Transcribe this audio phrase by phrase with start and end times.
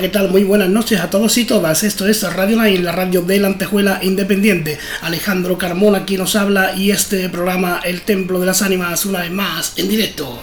[0.00, 0.30] ¿qué tal?
[0.30, 1.84] Muy buenas noches a todos y todas.
[1.84, 4.78] Esto es Radio Line, la radio de la Antejuela Independiente.
[5.02, 9.30] Alejandro Carmona aquí nos habla y este programa El Templo de las Ánimas una vez
[9.30, 10.40] más en directo.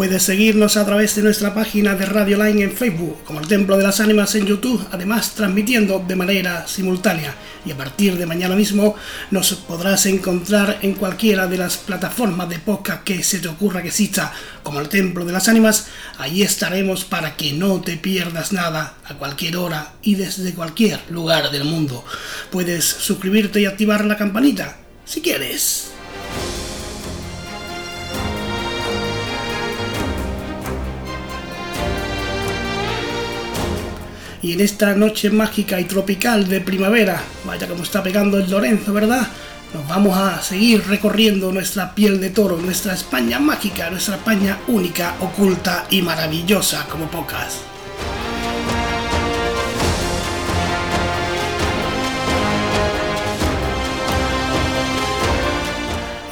[0.00, 3.76] Puedes seguirnos a través de nuestra página de Radio Line en Facebook, como el Templo
[3.76, 7.34] de las Ánimas en YouTube, además transmitiendo de manera simultánea.
[7.66, 8.94] Y a partir de mañana mismo
[9.30, 13.88] nos podrás encontrar en cualquiera de las plataformas de podcast que se te ocurra que
[13.88, 14.32] exista,
[14.62, 15.88] como el Templo de las Ánimas.
[16.16, 21.50] Ahí estaremos para que no te pierdas nada a cualquier hora y desde cualquier lugar
[21.50, 22.06] del mundo.
[22.50, 25.90] Puedes suscribirte y activar la campanita, si quieres.
[34.42, 38.92] Y en esta noche mágica y tropical de primavera, vaya como está pegando el Lorenzo,
[38.92, 39.26] ¿verdad?
[39.74, 45.14] Nos vamos a seguir recorriendo nuestra piel de toro, nuestra España mágica, nuestra España única,
[45.20, 47.58] oculta y maravillosa como pocas.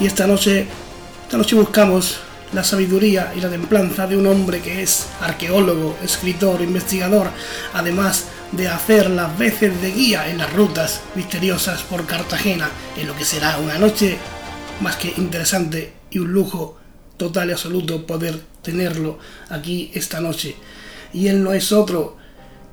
[0.00, 0.66] Y esta noche,
[1.24, 2.20] esta noche buscamos
[2.52, 7.28] la sabiduría y la templanza de un hombre que es arqueólogo, escritor, investigador,
[7.74, 13.14] además de hacer las veces de guía en las rutas misteriosas por Cartagena, en lo
[13.14, 14.16] que será una noche
[14.80, 16.78] más que interesante y un lujo
[17.16, 19.18] total y absoluto poder tenerlo
[19.50, 20.56] aquí esta noche.
[21.12, 22.16] Y él no es otro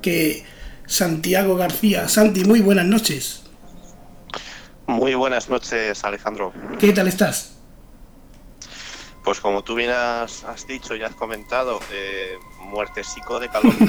[0.02, 0.46] que
[0.86, 2.08] Santiago García.
[2.08, 3.42] Santi, muy buenas noches.
[4.88, 6.54] Muy buenas noches, Alejandro.
[6.80, 7.55] ¿Qué tal estás?
[9.26, 13.74] Pues como tú bien has, dicho y has comentado, eh, muertecico de calor.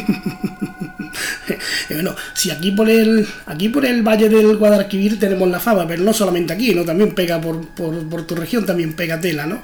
[1.89, 6.03] Bueno, si aquí por el aquí por el Valle del Guadalquivir tenemos la fama, pero
[6.03, 6.85] no solamente aquí, ¿no?
[6.85, 9.63] También pega por, por, tu región, también pega tela, ¿no?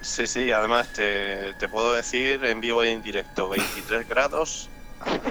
[0.00, 4.70] Sí, sí, además te, te puedo decir en vivo y en directo, 23 grados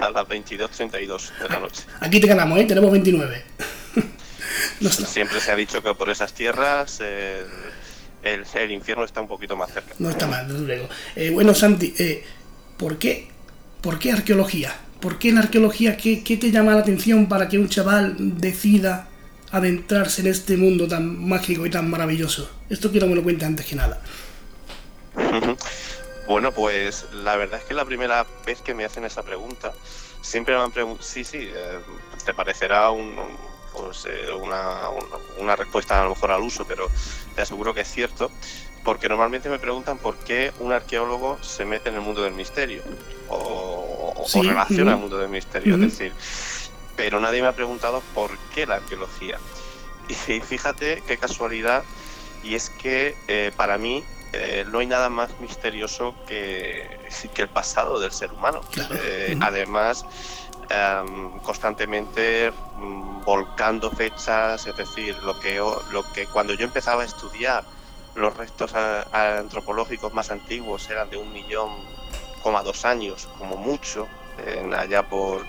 [0.00, 1.82] a las 22.32 de la noche.
[2.00, 2.64] Aquí te ganamos, ¿eh?
[2.64, 3.44] Tenemos 29.
[4.90, 7.00] Siempre se ha dicho que por esas tierras...
[7.02, 7.44] Eh,
[8.34, 9.94] el, infierno está un poquito más cerca.
[9.98, 10.88] No está mal, desde luego.
[11.14, 12.24] Eh, bueno, Santi, eh,
[12.76, 13.28] ¿por, qué,
[13.80, 14.74] ¿por qué arqueología?
[15.00, 15.96] ¿Por qué en arqueología?
[15.96, 19.08] ¿Qué, te llama la atención para que un chaval decida
[19.52, 22.50] adentrarse en este mundo tan mágico y tan maravilloso?
[22.68, 24.00] Esto quiero que me lo cuente antes que nada.
[26.26, 29.72] Bueno, pues la verdad es que la primera vez que me hacen esa pregunta,
[30.22, 31.78] siempre me han preguntado, sí, sí, eh,
[32.24, 33.14] te parecerá un,
[33.76, 34.06] pues,
[34.40, 34.88] una,
[35.38, 36.88] una, respuesta a lo mejor al uso, pero
[37.34, 38.30] te aseguro que es cierto,
[38.84, 42.82] porque normalmente me preguntan por qué un arqueólogo se mete en el mundo del misterio
[43.28, 46.12] o, relaciona el mundo del misterio, es decir,
[46.96, 49.38] pero nadie me ha preguntado por qué la arqueología.
[50.08, 51.82] Y fíjate qué casualidad,
[52.44, 56.88] y es que eh, para mí eh, no hay nada más misterioso que,
[57.34, 58.60] que el pasado del ser humano.
[59.02, 60.04] Eh, además,
[60.68, 67.04] Em, constantemente mm, volcando fechas, es decir, lo que, lo que cuando yo empezaba a
[67.04, 67.62] estudiar
[68.16, 71.70] los restos antropológicos más antiguos eran de un millón
[72.42, 74.08] coma dos años, como mucho,
[74.44, 75.46] en, allá por,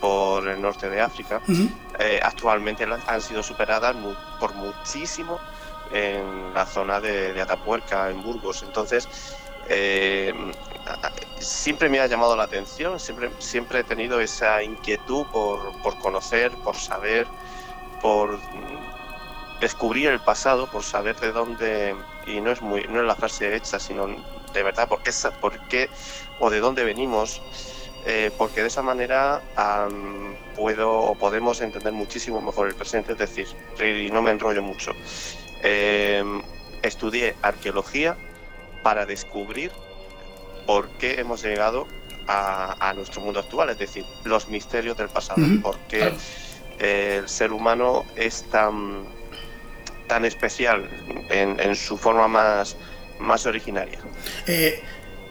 [0.00, 1.40] por, el norte de África.
[1.98, 3.94] Eh, actualmente han sido superadas
[4.40, 5.38] por muchísimo
[5.92, 8.62] en la zona de, de Atapuerca, en Burgos.
[8.62, 9.08] Entonces,
[9.68, 10.34] eh,
[11.40, 16.76] siempre me ha llamado la atención, siempre, siempre he tenido esa inquietud por, conocer, por
[16.76, 17.26] saber,
[18.00, 18.38] por
[19.60, 21.96] descubrir el pasado, por saber de dónde,
[22.26, 24.06] y no es, muy, no es la frase hecha, sino
[24.52, 25.88] de verdad por qué, por qué
[26.38, 27.42] o de dónde venimos,
[28.06, 29.42] eh, porque de esa manera
[30.56, 33.46] puedo o podemos entender muchísimo mejor el presente, es decir,
[33.82, 34.92] y no me enrollo mucho.
[35.62, 36.22] Eh,
[36.82, 38.16] estudié arqueología
[38.82, 39.70] para descubrir
[40.70, 41.88] por qué hemos llegado
[42.28, 46.12] a, nuestro mundo actual, es decir, los misterios del pasado, por qué
[46.78, 49.04] el ser humano es tan,
[50.06, 50.88] tan especial
[51.28, 52.76] en, su forma más,
[53.18, 53.98] más originaria.
[54.46, 54.80] Eh,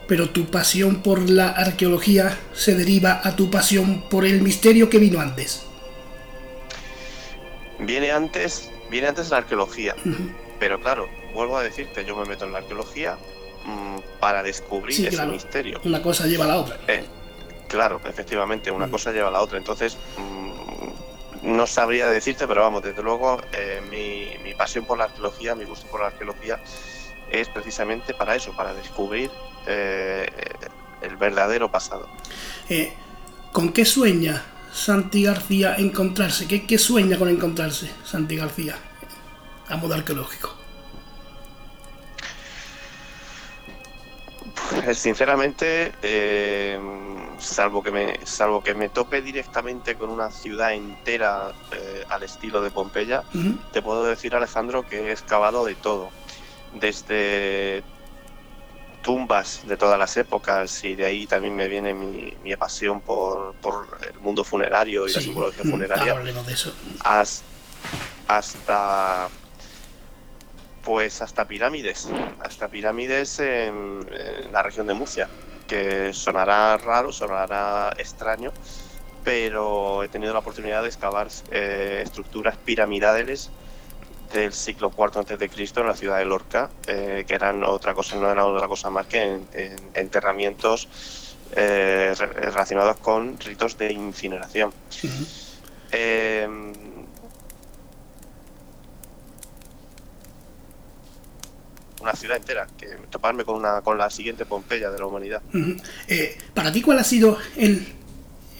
[0.06, 4.98] pero tu pasión por la arqueología se deriva a tu pasión por el misterio que
[4.98, 5.64] vino antes.
[7.78, 9.96] Viene antes, viene antes la arqueología,
[10.58, 13.16] pero claro, vuelvo a decirte, yo me meto en la arqueología
[13.64, 15.80] Mm, para descubrir ese misterio.
[15.84, 16.78] Una cosa lleva a la otra.
[16.88, 17.04] Eh,
[17.68, 18.90] claro, efectivamente, una mm.
[18.90, 19.58] cosa lleva a la otra.
[19.58, 25.54] Entonces, mm, no sabría decirte, pero vamos, desde luego, eh, mi, pasión por la arqueología,
[25.54, 26.60] mi gusto por la arqueología,
[27.30, 29.30] es precisamente para eso, para descubrir
[29.66, 30.26] eh,
[31.00, 32.08] el verdadero pasado.
[33.52, 36.46] ¿Con qué sueña Santi García encontrarse?
[36.46, 38.76] ¿Qué, ¿Qué, sueña con encontrarse Santi García
[39.68, 40.59] a modo arqueológico?
[44.94, 46.78] Sinceramente, eh,
[47.38, 52.62] salvo que me salvo que me tope directamente con una ciudad entera eh, al estilo
[52.62, 53.24] de Pompeya,
[53.72, 56.10] te puedo decir, Alejandro, que he excavado de todo,
[56.74, 57.82] desde
[59.02, 63.54] tumbas de todas las épocas y de ahí también me viene mi, pasión por,
[64.06, 66.14] el mundo funerario y la simbología funeraria.
[66.14, 66.72] De eso.
[68.28, 69.28] hasta
[70.84, 72.08] pues hasta pirámides,
[72.40, 74.06] hasta pirámides en,
[74.52, 75.28] la región de Murcia,
[75.66, 78.52] que sonará raro, sonará extraño,
[79.24, 83.50] pero he tenido la oportunidad de excavar eh, estructuras piramidales
[84.32, 87.94] del siglo IV antes de Cristo en la ciudad de Lorca, eh, que eran otra
[87.94, 89.40] cosa, no eran otra cosa más que
[89.94, 94.72] enterramientos eh, relacionados con ritos de incineración
[102.00, 105.42] una ciudad entera, que toparme con, una, con la siguiente Pompeya de la humanidad.
[106.08, 107.86] Eh, Para ti, ¿cuál ha sido el,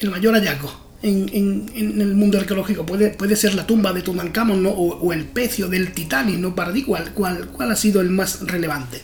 [0.00, 0.70] el mayor hallazgo
[1.02, 2.84] en, en, el mundo arqueológico?
[2.84, 4.70] Puede, puede ser la tumba de Tutankamón ¿no?
[4.70, 6.54] o, el pecio del Titanic, ¿no?
[6.54, 9.00] Para ti, ¿cuál, cuál, cuál ha sido el más relevante?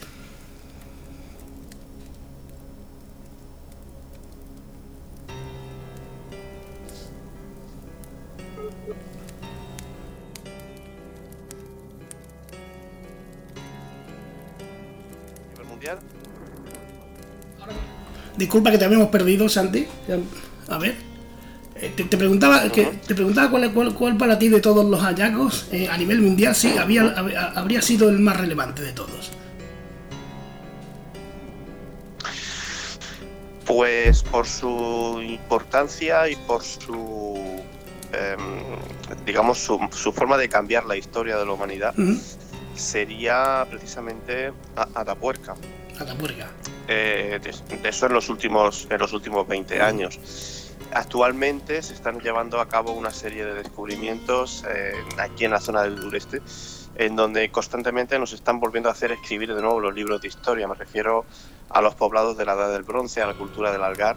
[18.36, 19.86] Disculpa que te habíamos perdido, Santi.
[20.68, 20.96] A ver.
[21.78, 25.66] Eh, te, preguntaba que, te preguntaba cuál, cuál, cuál, para ti de todos los hallazgos
[25.72, 27.14] eh, a nivel mundial sí había,
[27.54, 29.30] habría sido el más relevante de todos.
[33.66, 37.60] Pues por su importancia y por su,
[38.12, 41.94] em, digamos, su, forma de cambiar la historia de la humanidad,
[42.74, 44.52] sería precisamente
[44.94, 45.54] Atapuerca.
[45.98, 46.48] Atapuerca.
[46.88, 50.18] Eh, de, eso en los últimos, en los últimos 20 años.
[50.92, 55.82] Actualmente se están llevando a cabo una serie de descubrimientos eh, aquí en la zona
[55.82, 56.42] del sureste,
[56.94, 60.68] en donde constantemente nos están volviendo a hacer escribir de nuevo los libros de historia.
[60.68, 61.24] Me refiero
[61.70, 64.16] a los poblados de la Edad del Bronce, a la cultura del Algar,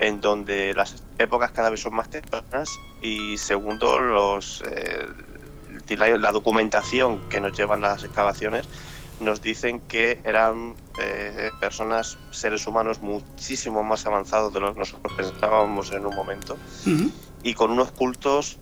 [0.00, 2.68] en donde las épocas cada vez son más tempranas
[3.00, 5.06] y segundo, los, eh,
[5.96, 8.68] la documentación que nos llevan las excavaciones
[9.20, 15.12] nos dicen que eran eh, personas, seres humanos muchísimo más avanzados de lo que nosotros
[15.16, 16.56] pensábamos en un momento
[17.42, 18.58] y con unos cultos.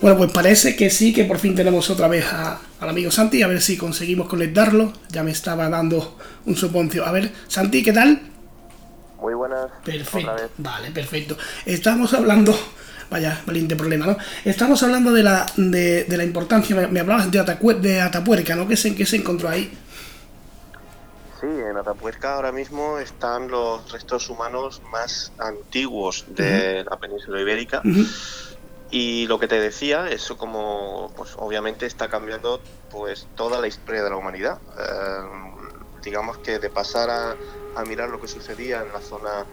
[0.00, 3.46] Bueno, pues parece que sí, que por fin tenemos otra vez al amigo Santi, a
[3.46, 4.92] ver si conseguimos conectarlo.
[5.10, 7.06] Ya me estaba dando un soponcio.
[7.06, 8.20] A ver, Santi, ¿qué tal?
[9.20, 9.70] Muy buenas.
[9.84, 10.32] Perfecto.
[10.58, 11.38] Vale, perfecto.
[11.64, 12.54] Estamos hablando
[13.14, 14.16] Vaya, valiente problema, ¿no?
[14.44, 17.38] Estamos hablando de la, de, la importancia, me, hablabas de,
[17.80, 18.66] de Atapuerca, ¿no?
[18.66, 19.72] ¿Qué se, ¿Qué se encontró ahí?
[21.40, 27.82] Sí, en Atapuerca ahora mismo están los restos humanos más antiguos de la península ibérica.
[28.90, 34.02] Y lo que te decía, eso como, pues obviamente está cambiando pues toda la historia
[34.02, 34.58] de la humanidad.
[34.76, 37.36] Eh, digamos que de pasar a,
[37.76, 39.46] a mirar lo que sucedía en la zona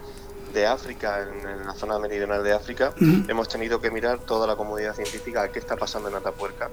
[0.52, 2.94] de África, en, la zona meridional de África,
[3.28, 6.70] hemos tenido que mirar toda la comunidad científica qué está pasando en Atapuerca,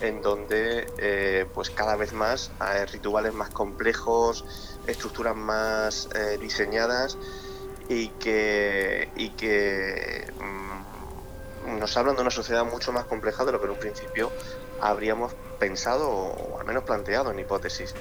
[0.00, 4.44] en donde eh, pues cada vez más hay rituales más complejos,
[4.86, 7.16] estructuras más eh, diseñadas
[7.88, 13.60] y que, y que mm, nos hablan de una sociedad mucho más compleja de lo
[13.60, 14.30] que en un principio
[14.80, 17.94] habríamos pensado o al menos planteado en hipótesis.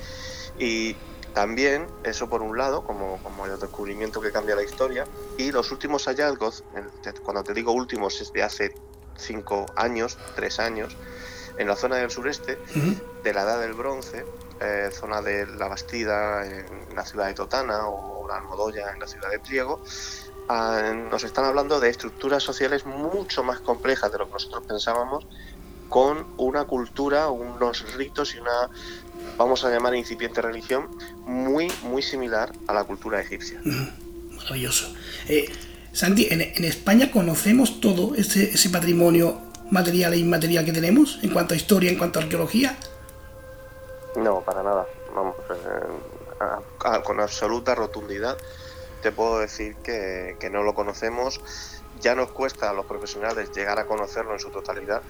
[0.58, 0.96] Y
[1.40, 5.06] también, eso por un lado, como, como el descubrimiento que cambia la historia,
[5.38, 6.66] y los últimos hallazgos,
[7.24, 8.76] cuando te digo últimos es de hace
[9.16, 10.98] cinco años, tres años,
[11.58, 12.60] en la zona del sureste,
[13.24, 14.26] de la Edad del Bronce,
[14.60, 19.08] eh, zona de la Bastida en la ciudad de Totana o la Almodoya en la
[19.08, 19.82] ciudad de Pliego,
[20.50, 25.26] ah, nos están hablando de estructuras sociales mucho más complejas de lo que nosotros pensábamos,
[25.88, 28.70] con una cultura, unos ritos y una
[29.40, 30.90] vamos a llamar incipiente religión,
[31.26, 33.62] muy, muy similar a la cultura egipcia.
[34.36, 34.94] Maravilloso.
[35.30, 35.50] Eh,
[35.94, 39.40] Santi, ¿en, España conocemos todo ese, ese, patrimonio
[39.72, 42.78] material e inmaterial que tenemos en cuanto a historia, en cuanto a arqueología?
[44.18, 44.86] No, para nada.
[45.16, 48.38] Vamos, eh, con absoluta rotundidad
[49.02, 51.40] te puedo decir que, que no lo conocemos.
[52.02, 55.02] Ya nos cuesta a los profesionales llegar a conocerlo en su totalidad,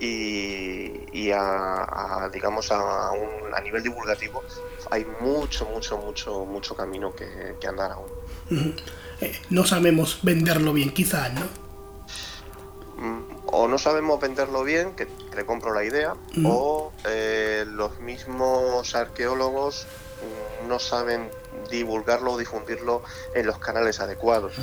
[0.00, 4.42] y, a, digamos a, un, a nivel divulgativo
[4.90, 8.76] hay mucho mucho mucho mucho camino que, andar aún.
[9.20, 11.46] Eh, no sabemos venderlo bien quizás no
[12.96, 16.14] mm, o no sabemos venderlo bien que le compro la idea
[16.44, 19.86] o eh, los mismos arqueólogos
[20.66, 21.30] no saben
[21.70, 23.02] divulgarlo o difundirlo
[23.34, 24.54] en los canales adecuados.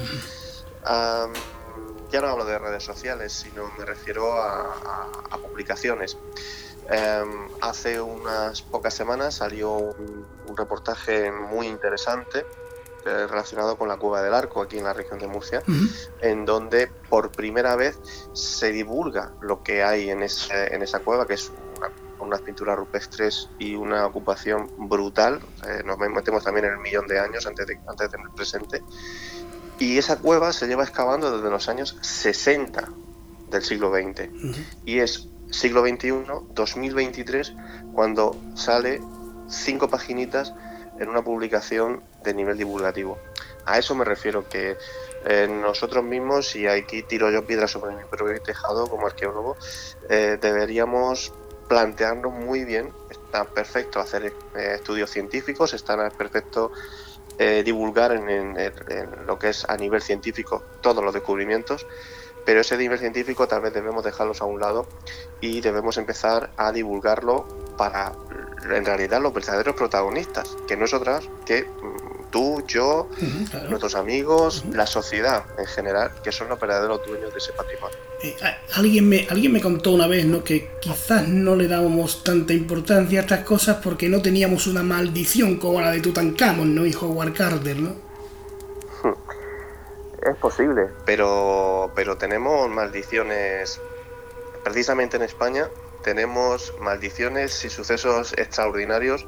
[2.12, 6.18] Ya no hablo de redes sociales, sino me refiero a, publicaciones.
[6.90, 12.46] Em, hace unas pocas semanas salió un, reportaje muy interesante
[13.06, 15.64] eh, relacionado con la Cueva del Arco aquí en la región de Murcia,
[16.22, 18.00] en donde por primera vez
[18.34, 21.52] se divulga lo que hay en, en esa cueva, que es
[22.20, 25.40] unas pinturas rupestres y una ocupación brutal.
[25.68, 28.82] Eh, nos metemos también en el millón de años antes de, antes de tener presente.
[29.80, 32.90] Y esa cueva se lleva excavando desde los años 60
[33.50, 34.30] del siglo XX.
[34.86, 37.54] Y es siglo XXI, 2023,
[37.94, 39.02] cuando sale
[39.48, 40.54] cinco paginitas
[41.00, 43.18] en una publicación de nivel divulgativo.
[43.66, 44.78] A eso me refiero, que
[45.26, 49.58] eh, nosotros mismos, y aquí tiro yo piedras sobre mi propio tejado como arqueólogo,
[50.10, 51.34] eh, deberíamos
[51.68, 52.92] plantearnos muy bien.
[53.10, 56.72] Está perfecto hacer eh, estudios científicos, está perfecto
[57.38, 58.56] eh, divulgar en,
[59.26, 61.86] lo que es a nivel científico todos los descubrimientos,
[62.46, 64.88] pero ese nivel científico tal vez debemos dejarlos a un lado
[65.42, 68.14] y debemos empezar a divulgarlo para
[68.72, 73.10] en realidad los verdaderos protagonistas, que no es otra que mm, tú, yo,
[73.70, 77.98] nuestros amigos, la sociedad en general, que son los verdaderos dueños de ese patrimonio.
[78.24, 78.36] Eh,
[78.74, 80.44] alguien, me, alguien me contó una vez ¿no?
[80.44, 85.58] que quizás no le dábamos tanta importancia a estas cosas porque no teníamos una maldición
[85.58, 86.86] como la de Tutankamón ¿no?
[86.86, 87.96] y Howard Carter, ¿no?
[90.26, 93.80] Es posible, pero, pero tenemos maldiciones,
[94.64, 95.70] precisamente en España,
[96.04, 99.28] tenemos maldiciones y sucesos extraordinarios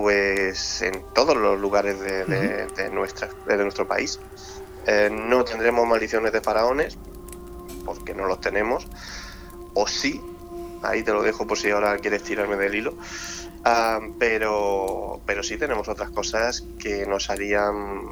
[0.00, 4.18] pues en todos los lugares de, nuestra, de nuestro país.
[4.88, 6.98] Eh, no tendremos maldiciones de faraones,
[7.84, 8.88] porque no los tenemos,
[9.72, 10.20] o sí,
[10.82, 12.94] ahí te lo dejo por si ahora quieres tirarme del hilo,
[13.64, 18.10] ah, pero, pero sí tenemos otras cosas que nos harían,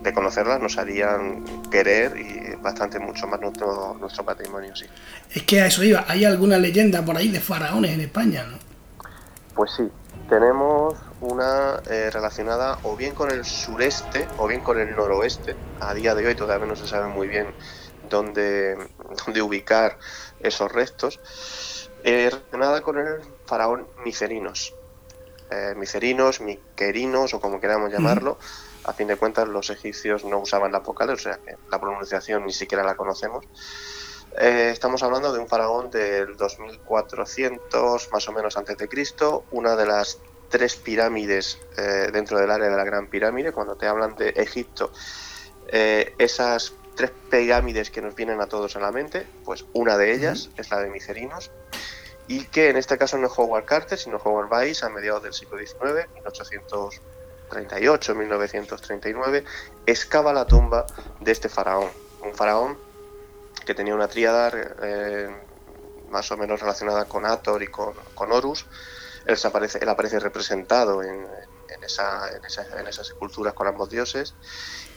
[0.00, 4.86] de conocerlas, nos harían querer y bastante mucho más nuestro, nuestro patrimonio, sí.
[5.30, 8.44] Es que a eso iba, ¿hay alguna leyenda por ahí de faraones en España?
[8.44, 8.56] ¿no?
[9.54, 9.82] Pues sí,
[10.28, 15.56] tenemos una eh, relacionada o bien con el sureste o bien con el noroeste.
[15.80, 17.48] A día de hoy todavía no se sabe muy bien
[18.08, 18.76] dónde,
[19.42, 19.98] ubicar
[20.40, 21.20] esos restos,
[22.04, 24.74] eh, relacionada con el faraón Micerinos.
[25.50, 28.38] Eh, Micerinos, Miquerinos o como queramos llamarlo,
[28.84, 32.44] a fin de cuentas los egipcios no usaban las vocales, o sea que la pronunciación
[32.44, 33.46] ni siquiera la conocemos.
[34.40, 39.74] Eh, estamos hablando de un faraón del 2400 más o menos antes de Cristo, una
[39.74, 43.50] de las tres pirámides eh, dentro del área de la Gran Pirámide.
[43.50, 44.92] Cuando te hablan de Egipto,
[45.70, 50.50] esas tres pirámides que nos vienen a todos a la mente, pues una de ellas
[50.56, 51.50] es la de Micerinos,
[52.28, 55.34] y que en este caso no es Howard Carter, sino Howard Weiss a mediados del
[55.34, 59.44] siglo XIX, 1838, 1939,
[59.84, 60.86] excava la tumba
[61.20, 61.90] de este faraón,
[62.22, 62.87] un faraón
[63.64, 64.50] que tenía una tríada
[64.82, 65.28] eh,
[66.10, 68.66] más o menos relacionada con Ator y con, Horus.
[69.26, 71.26] Él aparece, él aparece representado en,
[71.68, 74.34] en, esa, en, esas esculturas con ambos dioses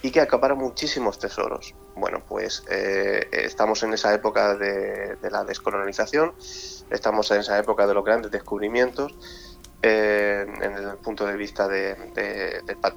[0.01, 1.75] y que acapara muchísimos tesoros.
[1.95, 6.33] Bueno, pues eh, estamos en esa época de, la descolonización,
[6.89, 9.13] estamos en esa época de los grandes descubrimientos
[9.81, 11.95] eh, en el punto de vista de,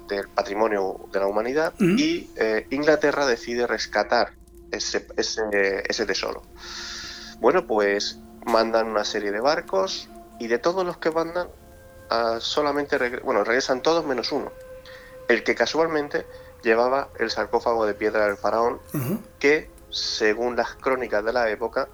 [0.07, 4.33] del patrimonio de la humanidad y eh, Inglaterra decide rescatar
[4.75, 6.43] ese, ese tesoro.
[7.39, 11.49] Bueno, pues mandan una serie de barcos y de todos los que mandan
[12.39, 14.51] solamente bueno, regresan todos menos uno,
[15.27, 16.25] el que casualmente
[16.61, 18.79] llevaba el sarcófago de piedra del faraón,
[19.39, 21.87] que según las crónicas de la época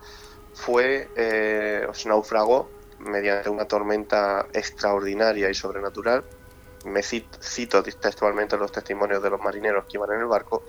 [0.53, 2.69] fue eh, naufragó
[2.99, 6.23] mediante una tormenta extraordinaria y sobrenatural.
[6.85, 10.63] Me cito, textualmente los testimonios de los marineros que iban en el barco,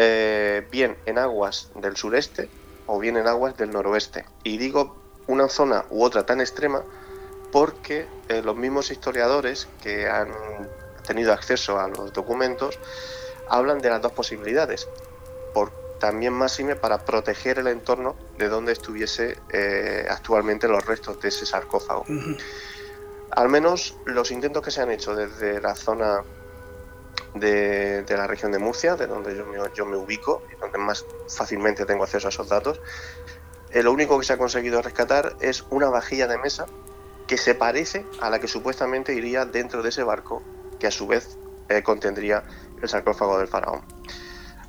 [0.00, 2.48] eh, bien en aguas del sureste
[2.86, 4.24] o bien en aguas del noroeste.
[4.44, 6.84] Y digo una zona u otra tan extrema
[7.50, 10.28] porque eh, los mismos historiadores que han
[11.04, 12.78] tenido acceso a los documentos
[13.48, 14.86] hablan de las dos posibilidades,
[15.52, 21.28] por también máxime para proteger el entorno de donde estuviese eh, actualmente los restos de
[21.30, 22.04] ese sarcófago.
[23.32, 26.22] Al menos los intentos que se han hecho desde la zona
[27.40, 31.04] de, la región de Murcia, de donde yo me, yo me ubico y donde más
[31.28, 32.80] fácilmente tengo acceso a esos datos,
[33.70, 36.66] eh, lo único que se ha conseguido rescatar es una vajilla de mesa
[37.26, 40.42] que se parece a la que supuestamente iría dentro de ese barco,
[40.78, 41.36] que a su vez
[41.68, 42.42] eh, contendría
[42.80, 43.82] el sarcófago del faraón.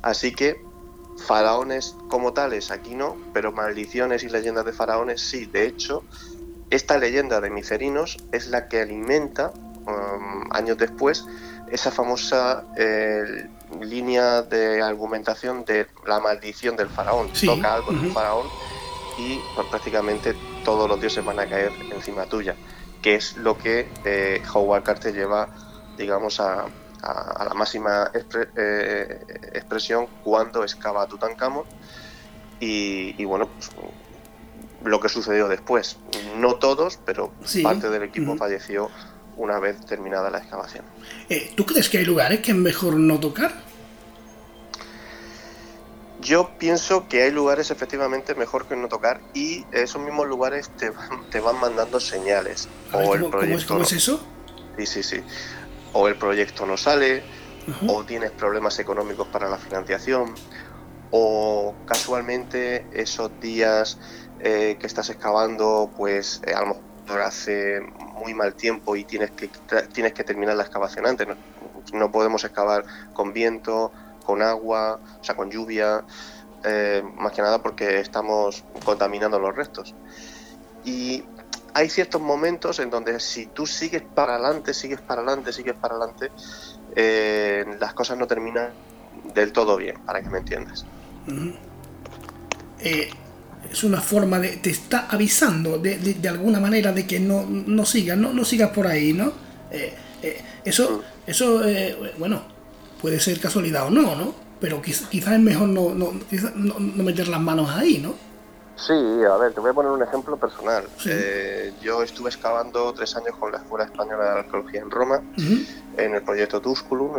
[0.02, 0.62] Así que
[1.26, 5.46] faraones como tales aquí no, pero maldiciones y leyendas de faraones sí.
[5.46, 6.04] De hecho,
[6.70, 9.52] esta leyenda de Micerinos es la que alimenta
[9.86, 11.26] um, años después,
[11.70, 13.48] esa famosa eh,
[13.80, 17.30] línea de argumentación de la maldición del faraón.
[17.32, 18.46] Toca algo del faraón
[19.18, 20.34] y pues, prácticamente
[20.64, 22.56] todos los dioses van a caer encima tuya,
[23.02, 25.48] que es lo que eh, Howard Carter lleva,
[25.96, 26.66] digamos, a,
[27.02, 29.20] la máxima eh,
[29.54, 31.64] expresión cuando excava a Tutankamón.
[32.62, 33.70] Y, bueno, pues,
[34.84, 35.96] lo que sucedió después.
[36.36, 38.90] No todos, pero parte del equipo falleció
[39.40, 40.84] una vez terminada la excavación.
[41.28, 43.52] Eh, ¿Tú crees que hay lugares que es mejor no tocar?
[46.20, 50.90] Yo pienso que hay lugares efectivamente mejor que no tocar y esos mismos lugares te
[50.90, 52.68] van, te van mandando señales.
[52.92, 54.20] o el proyecto ¿cómo, es, eso?
[54.76, 55.22] Sí, sí, sí.
[55.94, 57.22] O el proyecto no sale,
[57.88, 60.34] o tienes problemas económicos para la financiación,
[61.10, 63.98] o casualmente esos días
[64.40, 69.30] eh, que estás excavando, pues eh, a lo mejor hace muy mal tiempo y tienes
[69.32, 69.48] que,
[69.92, 71.28] tienes que terminar la excavación antes.
[71.92, 73.92] No, podemos excavar con viento,
[74.24, 76.04] con agua, o sea, con lluvia,
[76.64, 79.94] eh, más que nada porque estamos contaminando los restos.
[80.84, 81.24] Y
[81.74, 85.96] hay ciertos momentos en donde si tú sigues para adelante, sigues para adelante, sigues para
[85.96, 86.30] adelante,
[86.96, 88.70] eh, las cosas no terminan
[89.34, 90.84] del todo bien, para que me entiendas.
[92.80, 93.10] Eh,
[93.70, 94.56] es una forma de.
[94.56, 98.70] te está avisando de, de, alguna manera de que no, no sigas, no, no sigas
[98.70, 99.32] por ahí, ¿no?
[99.70, 101.62] Eh, eh, eso, eso
[102.18, 102.42] bueno,
[103.00, 104.34] puede ser casualidad o no, ¿no?
[104.60, 106.12] Pero quizás es mejor no, no,
[106.54, 108.14] no, meter las manos ahí, ¿no?
[108.76, 110.84] Sí, a ver, te voy a poner un ejemplo personal.
[111.82, 115.22] yo estuve excavando tres años con la Escuela Española de Arqueología en Roma,
[115.96, 117.18] en el proyecto Tusculum,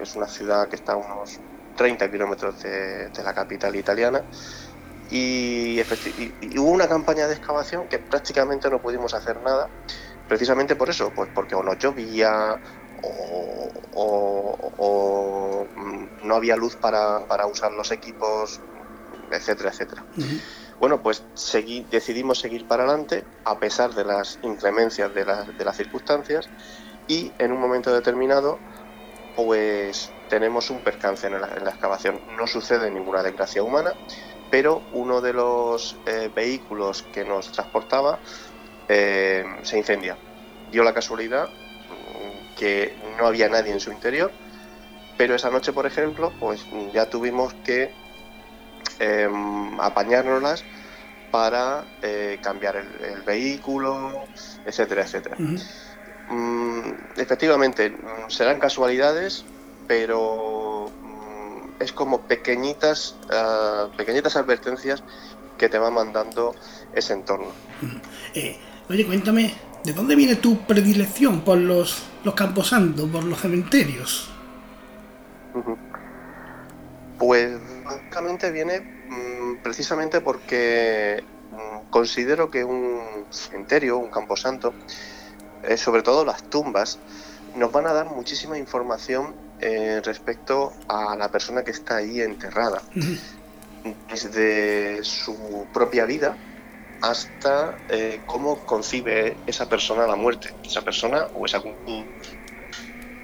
[0.00, 1.40] es una ciudad que está a unos
[1.78, 4.22] 30 kilómetros de, la capital italiana.
[5.10, 5.80] Y,
[6.58, 9.68] hubo una campaña de excavación que prácticamente no pudimos hacer nada,
[10.28, 12.60] precisamente por eso, pues porque o no llovía
[13.94, 18.60] o, mm, no había luz para, usar los equipos,
[19.30, 20.04] etcétera, etcétera.
[20.78, 21.24] Bueno, pues
[21.90, 26.48] decidimos seguir para adelante a pesar de las inclemencias de, de las circunstancias
[27.08, 28.58] y en un momento determinado
[29.38, 32.20] pues tenemos un percance en la, excavación.
[32.36, 33.92] No sucede ninguna desgracia humana,
[34.50, 38.18] pero uno de los eh, vehículos que nos transportaba
[38.88, 40.16] eh, se incendia.
[40.70, 44.32] Dio la casualidad mm, que no había nadie en su interior,
[45.16, 47.92] pero esa noche, por ejemplo, pues ya tuvimos que
[49.00, 49.28] eh,
[49.80, 50.64] apañárnoslas
[51.30, 54.24] para eh, cambiar el, vehículo,
[54.64, 55.36] etcétera, etcétera.
[56.28, 59.44] Mm, efectivamente, mm, serán casualidades,
[59.86, 60.67] pero mm,
[61.78, 65.02] es como pequeñitas, ah, pequeñitas advertencias
[65.56, 66.54] que te va mandando
[66.94, 67.48] ese entorno.
[68.34, 74.30] Eh, oye, cuéntame, ¿de dónde viene tu predilección por los, los camposantos, por los cementerios?
[77.18, 78.98] Pues básicamente viene
[79.62, 81.24] precisamente porque
[81.90, 84.72] considero que un cementerio, un camposanto,
[85.64, 86.98] eh, sobre todo las tumbas,
[87.56, 92.82] nos van a dar muchísima información eh, respecto a la persona que está ahí enterrada,
[94.10, 96.36] desde su propia vida
[97.00, 101.62] hasta eh, cómo concibe esa persona la muerte, esa persona o esa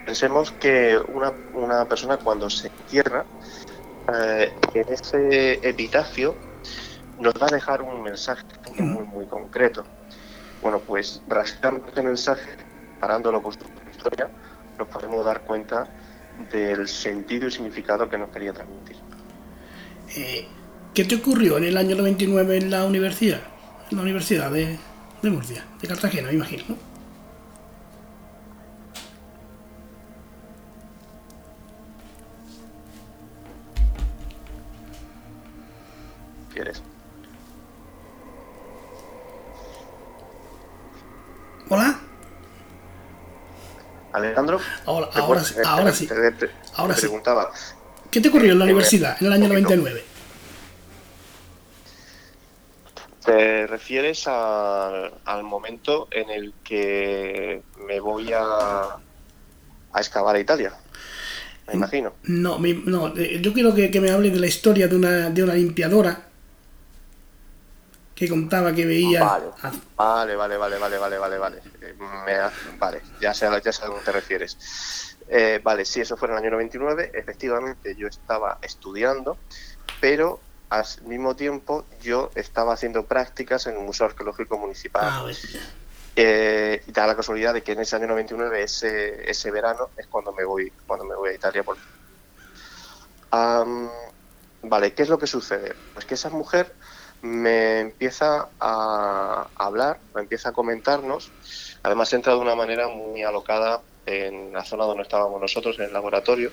[0.04, 3.24] Pensemos que una, una persona cuando se entierra,
[4.74, 6.36] en ese epitafio
[7.18, 8.44] nos va a dejar un mensaje
[8.78, 9.84] muy, muy concreto.
[10.62, 12.56] Bueno, pues rascando ese mensaje,
[13.00, 14.28] parándolo con su historia,
[14.78, 15.88] nos podemos dar cuenta
[16.52, 18.96] del sentido y significado que nos quería transmitir.
[20.16, 20.46] Eh,
[20.94, 23.40] ¿Qué te ocurrió en el año 99 en la universidad?
[23.90, 24.78] En la Universidad de,
[25.22, 26.76] Murcia, de Cartagena, me imagino, ¿no?
[36.52, 36.82] ¿Quieres?
[41.68, 42.03] Hola.
[44.14, 44.60] Alejandro.
[44.86, 46.08] Ahora, ahora, sí, ahora sí.
[46.76, 47.50] ahora preguntaba.
[48.10, 50.04] ¿Qué te ocurrió en la universidad en el año 99?
[53.24, 58.40] ¿Te refieres al, momento en el que me voy a,
[59.92, 60.74] a excavar a Italia?
[61.66, 62.12] Me imagino.
[62.22, 65.42] No, no eh, yo quiero que, que me hable de la historia de una, de
[65.42, 66.28] una limpiadora
[68.14, 69.24] que contaba que veía.
[69.96, 71.62] Vale, vale, vale, vale, vale, vale, vale.
[72.78, 75.16] Vale, ya sé, ya sé a dónde te refieres.
[75.28, 77.10] Eh, vale, sí, eso fue en el año 99.
[77.14, 79.36] Efectivamente, yo estaba estudiando,
[80.00, 85.04] pero al mismo tiempo yo estaba haciendo prácticas en el Museo Arqueológico Municipal.
[85.04, 85.24] Ah,
[86.16, 90.06] Eh, y da la casualidad de que en ese año 99, ese, ese verano, es
[90.06, 91.64] cuando me voy, cuando me voy a Italia.
[91.64, 91.76] Por...
[94.62, 95.74] vale, ¿qué es lo que sucede?
[95.92, 96.72] Pues que esa mujer
[97.24, 101.32] me empieza a hablar, me empieza a comentarnos,
[101.82, 105.92] además entra de una manera muy alocada en la zona donde estábamos nosotros, en el
[105.94, 106.50] laboratorio.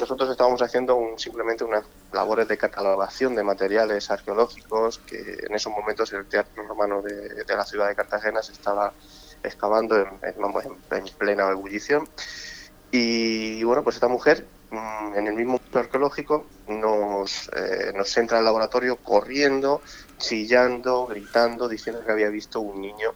[0.00, 5.70] Nosotros estábamos haciendo un, simplemente unas labores de catalogación de materiales arqueológicos que en esos
[5.70, 8.94] momentos el Teatro Romano de, la ciudad de Cartagena se estaba
[9.42, 12.08] excavando en, en, plena ebullición.
[12.90, 18.44] Y bueno, pues esta mujer en el mismo museo arqueológico nos, eh, nos entra al
[18.44, 19.82] laboratorio corriendo,
[20.18, 23.12] chillando, gritando, diciendo que había visto un niño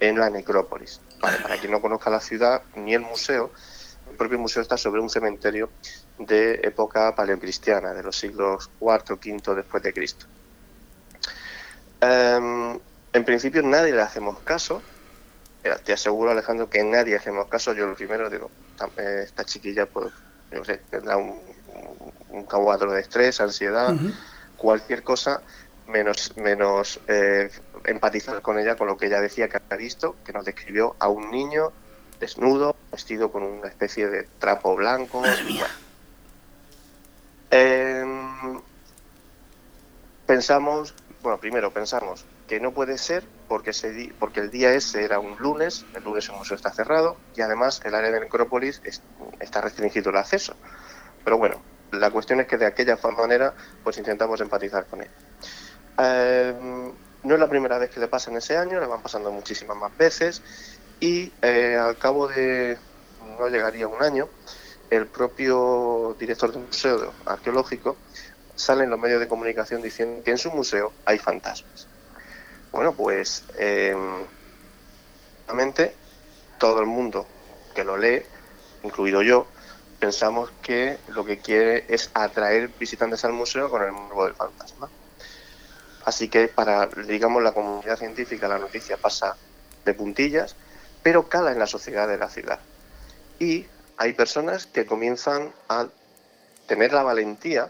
[0.00, 3.52] en la necrópolis para quien no conozca la ciudad ni el museo,
[4.10, 5.70] el propio museo está sobre un cementerio
[6.18, 10.26] de época paleocristiana, de los siglos IV, V después de Cristo.
[12.00, 12.78] Em,
[13.12, 14.82] en principio nadie le hacemos caso.
[15.62, 17.72] Eh, te aseguro, Alejandro, que nadie hacemos caso.
[17.72, 18.50] Yo lo primero digo,
[18.96, 20.12] eh, esta chiquilla, pues,
[20.52, 21.40] yo sé, tendrá un,
[22.30, 23.94] un cuadro de estrés, ansiedad,
[24.56, 25.42] cualquier cosa
[25.86, 27.50] menos, menos eh,
[27.84, 31.08] empatizar con ella, con lo que ella decía que había visto, que nos describió a
[31.08, 31.72] un niño
[32.18, 35.22] desnudo, vestido con una especie de trapo blanco.
[37.50, 38.60] Em,
[40.26, 43.72] pensamos, bueno, primero pensamos que no puede ser porque,
[44.18, 47.80] porque el día ese era un lunes, el lunes el museo está cerrado y además
[47.82, 48.82] el área de necrópolis
[49.40, 50.54] está restringido el acceso.
[51.24, 51.62] Pero bueno,
[51.92, 55.08] la cuestión es que de aquella manera pues intentamos empatizar con él.
[55.98, 56.54] Eh,
[57.22, 59.78] no es la primera vez que le pasa en ese año, le van pasando muchísimas
[59.78, 60.42] más veces
[61.00, 62.76] y eh, al cabo de,
[63.38, 64.28] no llegaría un año,
[64.90, 67.96] el propio director del museo arqueológico
[68.54, 71.88] sale en los medios de comunicación diciendo que en su museo hay fantasmas.
[72.72, 73.94] Bueno, pues eh,
[76.58, 77.26] todo el mundo
[77.74, 78.22] que lo lee,
[78.82, 79.46] incluido yo,
[79.98, 84.88] pensamos que lo que quiere es atraer visitantes al museo con el morbo del fantasma.
[86.04, 89.36] Así que para, digamos, la comunidad científica la noticia pasa
[89.84, 90.56] de puntillas,
[91.02, 92.58] pero cala en la sociedad de la ciudad.
[93.38, 93.66] Y
[93.98, 95.88] hay personas que comienzan a
[96.66, 97.68] tener la valentía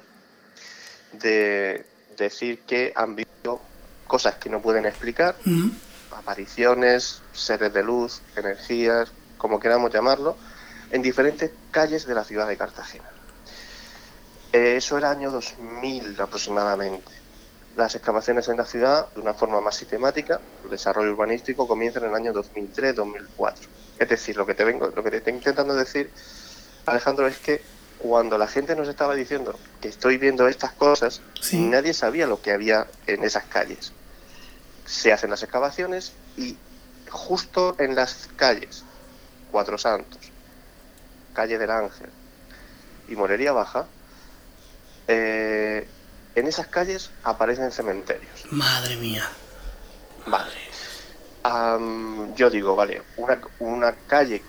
[1.12, 1.84] de
[2.16, 3.60] decir que han visto
[4.12, 5.34] cosas que no pueden explicar,
[6.14, 10.36] apariciones, seres de luz, energías, como queramos llamarlo,
[10.90, 13.08] en diferentes calles de la ciudad de Cartagena.
[14.52, 17.22] Eh, eso era año 2000 aproximadamente
[17.76, 22.06] las excavaciones en la ciudad de una forma más sistemática, el desarrollo urbanístico comienza en
[22.06, 23.54] el año 2003-2004.
[23.98, 26.10] Es decir, lo que te vengo, lo que te estoy intentando decir,
[26.84, 27.62] Alejandro, es que
[27.98, 31.22] cuando la gente nos estaba diciendo que estoy viendo estas cosas,
[31.52, 33.92] nadie sabía lo que había en esas calles.
[34.84, 36.56] Se hacen las excavaciones y
[37.10, 38.84] justo en las calles,
[39.50, 40.30] Cuatro Santos,
[41.34, 42.10] Calle del Ángel
[43.08, 43.86] y Morería Baja,
[45.08, 45.86] eh,
[46.34, 48.46] en esas calles aparecen cementerios.
[48.50, 49.28] Madre mía.
[50.26, 50.52] Vale.
[52.36, 54.42] yo digo, vale, una, una calle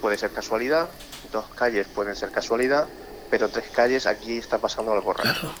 [0.00, 0.88] puede ser casualidad,
[1.32, 2.86] dos calles pueden ser casualidad,
[3.30, 5.52] pero tres calles aquí está pasando algo raro.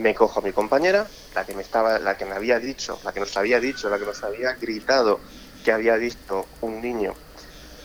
[0.00, 3.12] Me cojo a mi compañera, la que me estaba, la que me había dicho, la
[3.12, 5.20] que nos había dicho, la que nos había gritado
[5.62, 7.12] que había visto un niño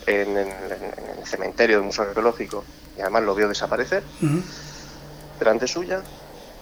[0.06, 2.64] en, el cementerio del Museo Arqueológico
[2.98, 4.02] y además lo vio desaparecer.
[5.40, 6.04] Delante suya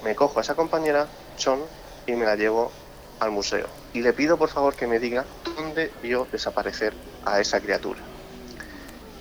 [0.04, 1.60] me cojo a esa compañera, Chon,
[2.08, 2.72] y me la llevo
[3.20, 3.68] al museo.
[3.94, 5.24] Y le pido por favor que me diga
[5.56, 8.00] dónde vio desaparecer a esa criatura.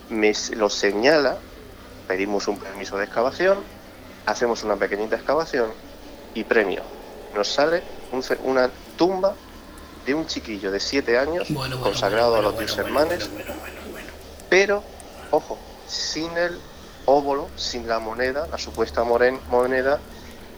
[0.09, 1.37] Me lo señala,
[2.09, 3.59] pedimos un permiso de excavación,
[4.25, 5.91] hacemos una pequeñita excavación
[6.35, 6.83] y premio.
[7.35, 7.83] Nos sale
[8.45, 9.35] una tumba
[10.07, 11.49] de un chiquillo de siete años
[11.83, 13.31] consagrado a los diez hermanos,
[14.51, 14.83] pero,
[15.31, 16.59] ojo, sin el
[17.07, 20.01] óvulo, sin la moneda, la supuesta moneda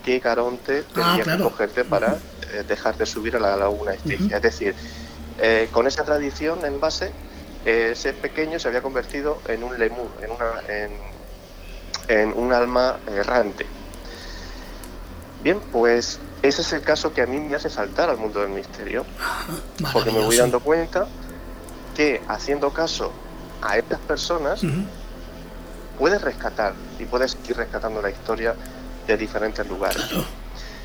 [0.04, 2.18] que Caronte ah, tenía que cogerte para
[2.52, 4.36] eh, dejarte subir a la laguna Estigia.
[4.36, 4.74] Es decir,
[5.38, 7.12] eh, con esa tradición en base,
[7.64, 10.52] ese pequeño se había convertido en un lemur, en, una,
[12.08, 13.66] en, un alma errante.
[15.44, 18.48] Bien, pues ese es el caso que a mí me hace saltar al mundo del
[18.48, 19.04] misterio,
[19.92, 21.06] porque me voy dando cuenta
[21.94, 23.12] que haciendo caso
[23.60, 24.62] a estas personas,
[25.98, 28.54] puedes rescatar y puedes ir rescatando la historia
[29.06, 30.02] de diferentes lugares.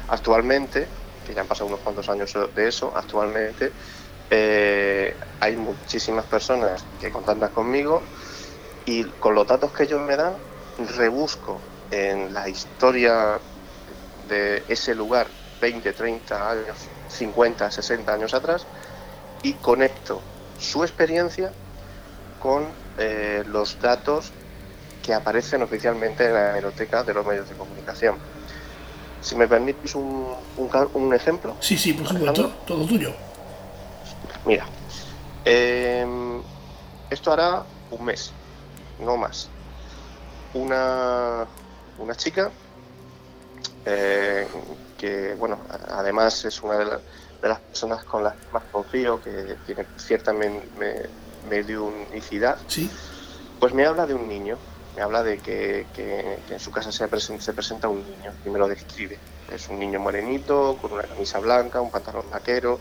[0.09, 0.87] Actualmente,
[1.25, 3.71] que ya han pasado unos cuantos años de eso, actualmente
[4.29, 8.01] eh, hay muchísimas personas que contactan conmigo
[8.85, 10.33] y con los datos que ellos me dan,
[10.97, 13.39] rebusco en la historia
[14.29, 15.27] de ese lugar
[15.61, 16.77] 20, 30 años,
[17.09, 18.65] 50, 60 años atrás
[19.43, 20.21] y conecto
[20.59, 21.51] su experiencia
[22.39, 22.65] con
[22.97, 24.31] eh, los datos
[25.03, 28.17] que aparecen oficialmente en la hemeroteca de los medios de comunicación.
[29.21, 31.55] Si me permites un, un, ejemplo.
[31.59, 33.13] Sí, sí, por supuesto, todo tuyo.
[34.45, 34.65] Mira,
[35.43, 36.41] em,
[37.09, 38.31] esto hará un mes,
[38.99, 39.49] no más.
[40.53, 41.45] Una,
[41.97, 42.49] una chica
[43.89, 44.47] eh,
[44.97, 46.85] que, bueno, además es una de,
[47.41, 50.33] las personas con las que más confío, que tiene cierta
[51.49, 52.89] mediunicidad, ¿Sí?
[53.59, 54.57] pues me habla de un niño
[54.95, 55.85] me habla de que,
[56.49, 57.07] en su casa se,
[57.39, 59.17] se, presenta un niño y me lo describe.
[59.49, 62.79] Es un niño morenito, con una camisa blanca, un pantalón vaquero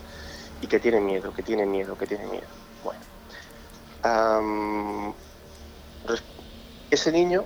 [0.61, 2.47] y que tiene miedo, que tiene miedo, que tiene miedo.
[2.83, 2.99] Bueno,
[6.91, 7.45] ese niño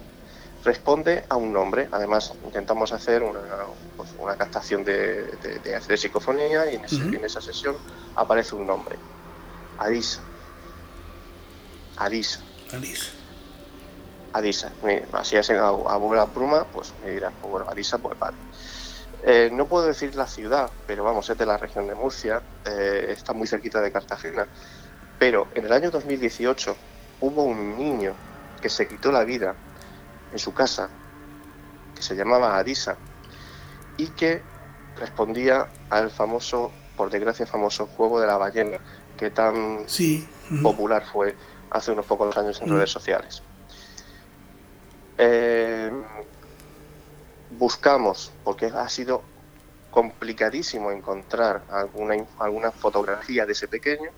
[0.63, 1.87] responde a un nombre.
[1.91, 3.39] Además, intentamos hacer una,
[3.97, 5.23] pues, captación de,
[5.63, 7.75] de, psicofonía y en, en, esa sesión
[8.15, 8.97] aparece un nombre.
[9.77, 10.21] Adisa.
[11.97, 12.39] Adisa.
[12.71, 13.11] Adisa.
[14.33, 14.71] Adisa.
[15.11, 18.37] Así es a, a pluma, pues me dirás, pues bueno, Adisa, pues vale.
[19.25, 23.07] Eh, no puedo decir la ciudad, pero vamos, es de la región de Murcia, eh,
[23.09, 24.47] está muy cerquita de Cartagena.
[25.17, 26.75] Pero en el año 2018
[27.21, 28.13] hubo un niño
[28.61, 29.55] que se quitó la vida
[30.33, 30.89] en su casa,
[31.95, 32.97] que se llamaba Adisa,
[33.97, 34.41] y que
[34.97, 38.79] respondía al famoso, por desgracia, famoso juego de la ballena,
[39.15, 39.85] que tan
[40.61, 41.35] popular fue
[41.69, 43.43] hace unos pocos años en redes sociales.
[45.17, 45.91] Eh,
[47.51, 49.21] buscamos, porque ha sido
[49.91, 54.09] complicadísimo encontrar alguna, alguna fotografía de ese pequeño,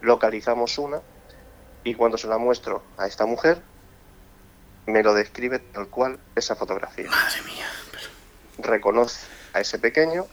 [0.00, 1.00] localizamos una
[1.84, 3.62] y cuando se la muestro a esta mujer,
[4.86, 7.08] me lo describe tal cual esa fotografía.
[7.08, 7.66] Madre mía.
[8.58, 10.26] Reconoce a ese pequeño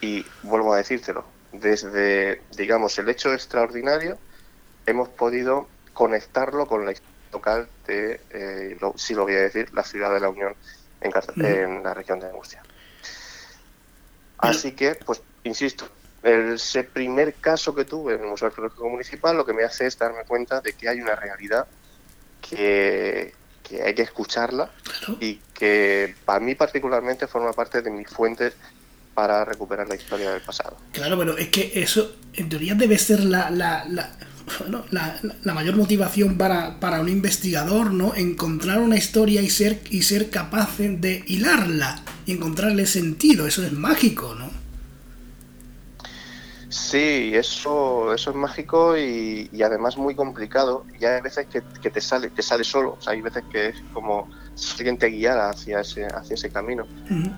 [0.00, 4.18] y vuelvo a decírtelo, desde, digamos, el hecho extraordinario,
[4.86, 9.84] hemos podido conectarlo con la historia local de, eh, si lo voy a decir, la
[9.84, 10.54] ciudad de la Unión
[11.00, 12.62] en, la región de Murcia.
[14.38, 15.88] Así que, pues, insisto,
[16.22, 19.98] ese primer caso que tuve en el Museo Arqueológico Municipal lo que me hace es
[19.98, 21.66] darme cuenta de que hay una realidad
[22.40, 23.34] que,
[23.80, 24.70] hay que escucharla
[25.20, 28.54] y que para mí particularmente forma parte de mis fuentes
[29.14, 30.76] para recuperar la historia del pasado.
[30.92, 33.84] Claro, pero es que eso en teoría debe ser la, la,
[34.58, 38.14] bueno, la, la, mayor motivación para, para, un investigador, ¿no?
[38.14, 43.46] Encontrar una historia y ser, y ser capaz de hilarla y encontrarle sentido.
[43.46, 44.50] Eso es mágico, ¿no?
[46.72, 50.86] Sí, eso, eso es mágico y, y además muy complicado.
[50.98, 52.96] Y hay veces que, que, te sale, te sale solo.
[52.98, 56.50] O sea, hay veces que es como si alguien te guiara hacia ese, hacia ese
[56.50, 56.86] camino.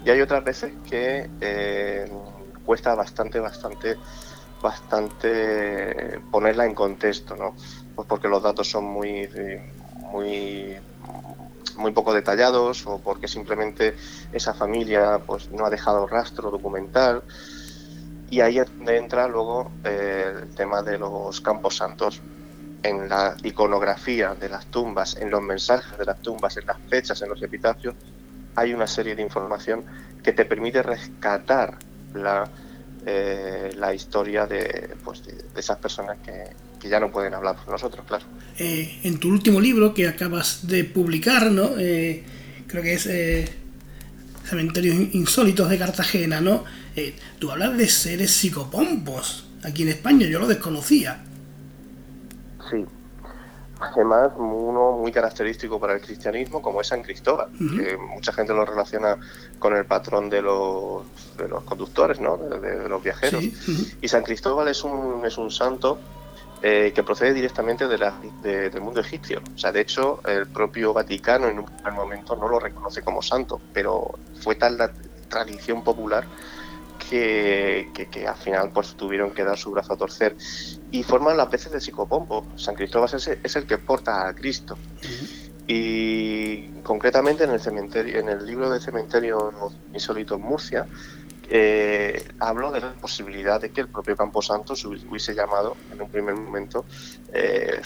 [0.05, 2.09] Y hay otras veces que eh,
[2.65, 3.97] cuesta bastante, bastante
[4.63, 7.55] bastante ponerla en contexto, ¿no?
[7.97, 9.29] Pues porque los datos son muy,
[10.13, 10.77] muy,
[11.77, 13.95] muy poco detallados o porque simplemente
[14.33, 17.25] esa familia pues no ha dejado rastro documental.
[18.35, 22.21] Y ahí es donde entra luego eh, el tema de los campos santos
[22.83, 27.23] en la iconografía de las tumbas, en los mensajes de las tumbas, en las fechas,
[27.23, 27.95] en los epitafios,
[28.57, 29.85] hay una serie de información
[30.21, 31.79] que te permite rescatar
[32.13, 32.51] la,
[33.07, 38.05] eh, la historia de, pues, de, esas personas que, ya no pueden hablar por nosotros,
[38.05, 38.25] claro.
[38.59, 41.71] Eh, en tu último libro que acabas de publicar, ¿no?
[41.77, 43.07] Creo que es
[44.45, 46.65] Cementerios Insólitos de Cartagena, ¿no?
[47.39, 51.23] tú hablas de seres psicopompos aquí en España, yo lo desconocía.
[52.71, 52.85] Sí,
[53.81, 58.65] además uno muy característico para el cristianismo como es San Cristóbal, que mucha gente lo
[58.65, 59.17] relaciona
[59.59, 61.05] con el patrón de los,
[61.37, 62.37] de los conductores, ¿no?
[62.37, 63.45] de, los viajeros.
[64.01, 65.99] Y San Cristóbal es un, es un santo
[66.63, 69.43] eh, que procede directamente del mundo egipcio.
[69.55, 73.21] O sea, de hecho, el propio Vaticano en un primer momento no lo reconoce como
[73.23, 74.91] santo, pero fue tal la
[75.29, 76.25] tradición popular
[77.11, 80.37] que, que, al final pues tuvieron que dar su brazo a torcer
[80.91, 82.47] y forman las veces de psicopompo.
[82.57, 84.77] San Cristóbal es, el que porta a Cristo.
[85.67, 89.53] Y concretamente en el cementerio, en el libro de cementerio
[89.93, 90.87] insólito en Murcia,
[91.49, 96.11] eh, hablo de la posibilidad de que el propio Camposanto se hubiese llamado en un
[96.11, 96.85] primer momento
[97.33, 97.81] eh,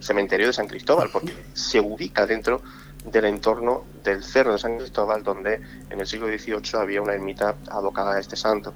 [0.00, 2.62] cementerio de San Cristóbal, porque se ubica dentro
[3.04, 7.56] del entorno del Cerro de San Cristóbal, donde en el siglo XVIII había una ermita
[7.70, 8.72] abocada a este santo.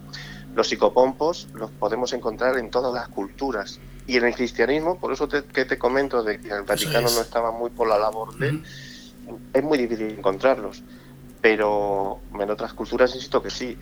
[0.55, 3.81] Los psicopompos los podemos encontrar en todas las culturas.
[4.07, 7.21] Y en el cristianismo, por eso te, que te comento de que el Vaticano no
[7.21, 8.63] estaba muy por la labor de...
[9.53, 10.83] Es muy difícil encontrarlos.
[11.41, 13.77] Pero en otras culturas insisto que sí.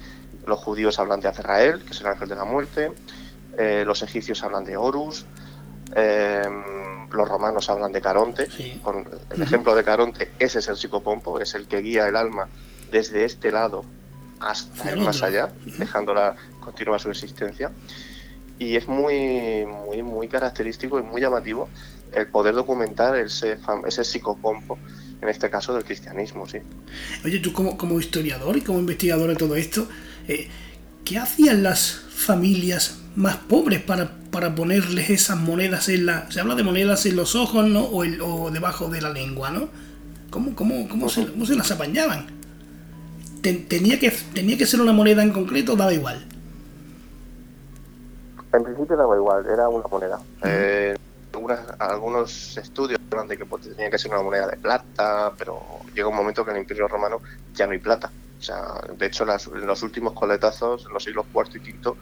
[0.46, 2.92] Los judíos hablan de Azrael, que es el ángel de la muerte.
[3.58, 5.26] Eh, los egipcios hablan de Horus.
[5.94, 8.48] Em, los romanos hablan de Caronte.
[8.82, 12.48] Con el ejemplo de Caronte, ese es el psicopompo, es el que guía el alma
[12.90, 13.84] desde este lado
[14.40, 17.70] hasta el más allá, dejándola continuar su existencia.
[18.58, 21.68] Y es muy, muy, muy característico y muy llamativo
[22.12, 24.78] el poder documentar ese, ese psicopompo,
[25.20, 26.58] en este caso del cristianismo, sí.
[27.24, 29.88] Oye, tú como, como historiador y como investigador de todo esto,
[30.28, 30.48] eh,
[31.04, 36.30] ¿qué hacían las familias más pobres para, para ponerles esas monedas en la...
[36.30, 37.84] Se habla de monedas en los ojos, ¿no?
[37.84, 39.68] O, o debajo de la lengua, ¿no?
[40.30, 42.36] ¿Cómo, cómo, cómo, se, cómo se las apañaban?
[43.54, 46.26] tenía, que, ¿Tenía que ser una moneda en concreto daba igual?
[48.52, 50.18] En principio daba igual, era una moneda.
[50.44, 50.95] Eh,
[51.78, 55.60] algunos estudios hablan de que pues, tenía que ser una moneda de plata, pero
[55.94, 57.20] llega un momento que en el Imperio Romano
[57.54, 58.10] ya no hay plata.
[58.38, 61.98] O sea, de hecho, en los últimos coletazos, en los siglos IV y V,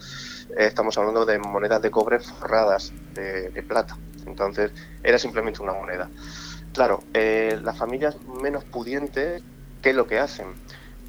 [0.56, 3.96] eh, estamos hablando de monedas de cobre forradas de, plata.
[4.26, 6.10] Entonces, era simplemente una moneda.
[6.72, 9.42] Claro, eh, las familias menos pudientes,
[9.80, 10.54] ¿qué es lo que hacen?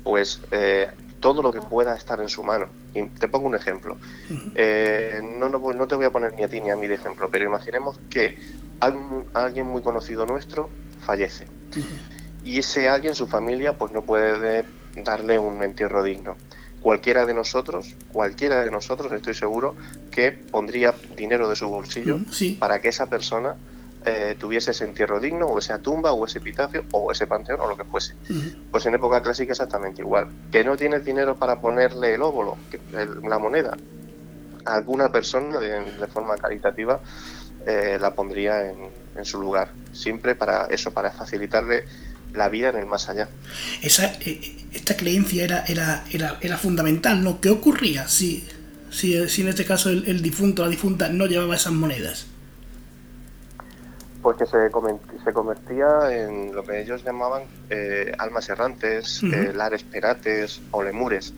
[0.04, 2.68] Pues eh, todo lo que pueda estar en su mano.
[2.94, 3.98] Y te pongo un ejemplo.
[4.30, 7.46] no, no, te voy a poner ni a ti ni a mí de ejemplo, pero
[7.46, 8.38] imaginemos que
[8.80, 10.70] alguien muy conocido nuestro
[11.02, 11.48] fallece.
[12.44, 14.66] Y ese alguien, su familia, pues no puede
[15.04, 16.36] darle un entierro digno.
[16.82, 19.76] Cualquiera de nosotros, cualquiera de nosotros, estoy seguro,
[20.12, 22.20] que pondría dinero de su bolsillo
[22.60, 23.56] para que esa persona
[24.06, 27.68] eh, tuviese ese entierro digno, o esa tumba, o ese epitafio, o ese panteón, o
[27.68, 28.14] lo que fuese.
[28.70, 30.28] Pues en época clásica exactamente igual.
[30.52, 32.58] Que no tienes dinero para ponerle el óvulo,
[33.24, 33.76] la moneda,
[34.64, 37.00] a alguna persona de, forma caritativa
[37.66, 38.78] eh, la pondría en,
[39.16, 39.70] en, su lugar.
[39.92, 41.86] Siempre para eso, para facilitarle
[42.34, 43.28] la vida en el más allá.
[43.82, 47.42] Esa, eh, esta creencia era, era, era, era fundamental, ¿no?
[47.42, 48.48] ¿Qué ocurría si,
[48.92, 52.28] si, si en este caso el, el difunto o la difunta no llevaba esas monedas?
[54.26, 54.72] Pues que se,
[55.24, 61.32] se convertía en lo que ellos llamaban eh, almas errantes, eh, lares perates o lemures.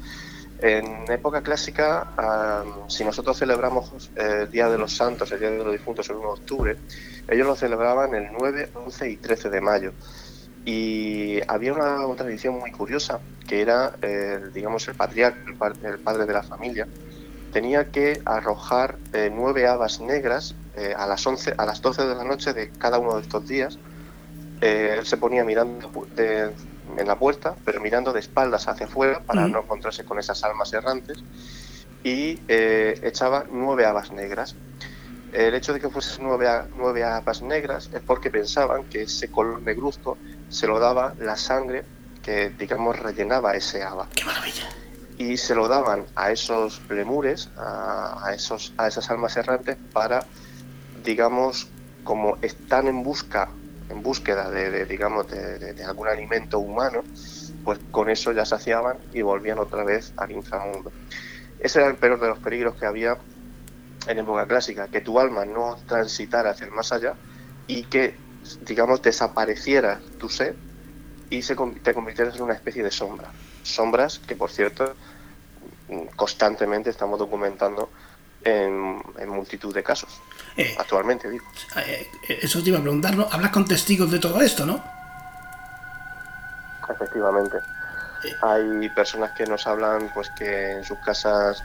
[0.62, 2.08] En época clásica,
[2.88, 6.28] si nosotros celebramos el Día de los Santos, el Día de los Difuntos el 1
[6.28, 6.78] de octubre,
[7.28, 9.91] ellos lo celebraban el 9, 11 y 13 de mayo.
[10.63, 13.19] Y había una, tradición muy curiosa,
[13.50, 13.97] que era,
[14.54, 15.41] digamos, el patriarca,
[15.84, 16.88] el, padre de la familia,
[17.52, 22.16] tenía que arrojar eh, nueve habas negras eh, a, las 11, a las 12 de
[22.16, 23.78] la noche de cada uno de estos días.
[24.62, 29.48] Eh, él se ponía mirando en la puerta, pero mirando de espaldas hacia afuera para
[29.48, 31.24] no encontrarse con esas almas errantes,
[32.04, 34.56] y echaba nueve habas negras.
[35.34, 39.62] El hecho de que fuesen nueve, nueve habas negras es porque pensaban que ese color
[39.62, 40.18] negruzco
[40.50, 41.84] se lo daba la sangre
[42.28, 44.10] que, digamos, rellenaba ese haba.
[44.13, 44.68] ¡Qué maravilla!
[45.18, 50.26] Y se lo daban a esos lemures, a, esos, a esas almas errantes, para,
[51.08, 51.70] digamos,
[52.04, 53.48] como están en busca,
[53.89, 57.02] en búsqueda de, digamos, de, algún alimento humano,
[57.63, 60.91] pues con eso ya saciaban y volvían otra vez al inframundo.
[61.60, 63.17] Ese era el peor de los peligros que había
[64.06, 67.15] en época clásica, que tu alma no transitara hacia el más allá
[67.67, 68.15] y que
[68.65, 70.56] digamos, desapareciera tu ser
[71.30, 73.32] y se, te convirtieras en una especie de sombra.
[73.63, 74.93] Sombras que, por cierto,
[76.15, 77.89] constantemente estamos documentando
[78.48, 80.22] en, multitud de casos.
[80.56, 81.46] Eh, actualmente, digo.
[81.86, 82.10] Eh,
[82.42, 84.84] eso te iba a preguntar, Hablas con testigos de todo esto, ¿no?
[86.90, 87.58] Efectivamente.
[87.58, 88.34] Eh.
[88.42, 91.64] Hay personas que nos hablan pues que en sus casas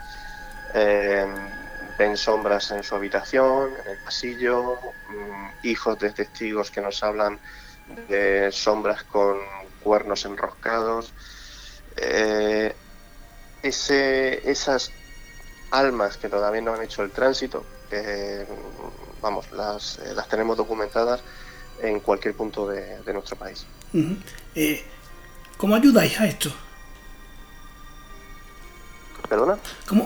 [1.97, 7.39] ven sombras en su habitación, en el pasillo, mm, hijos de testigos que nos hablan
[8.07, 9.37] de sombras con
[9.83, 11.13] cuernos enroscados.
[11.97, 12.75] Eh,
[13.61, 14.91] ese, esas
[15.73, 17.65] almas que todavía no han hecho el tránsito,
[19.21, 21.21] vamos, las, eh, las tenemos documentadas
[21.81, 23.65] en cualquier punto de, nuestro país.
[24.55, 24.83] Eh,
[25.57, 26.51] ¿Cómo ayudáis a esto?
[29.27, 29.57] ¿Perdona?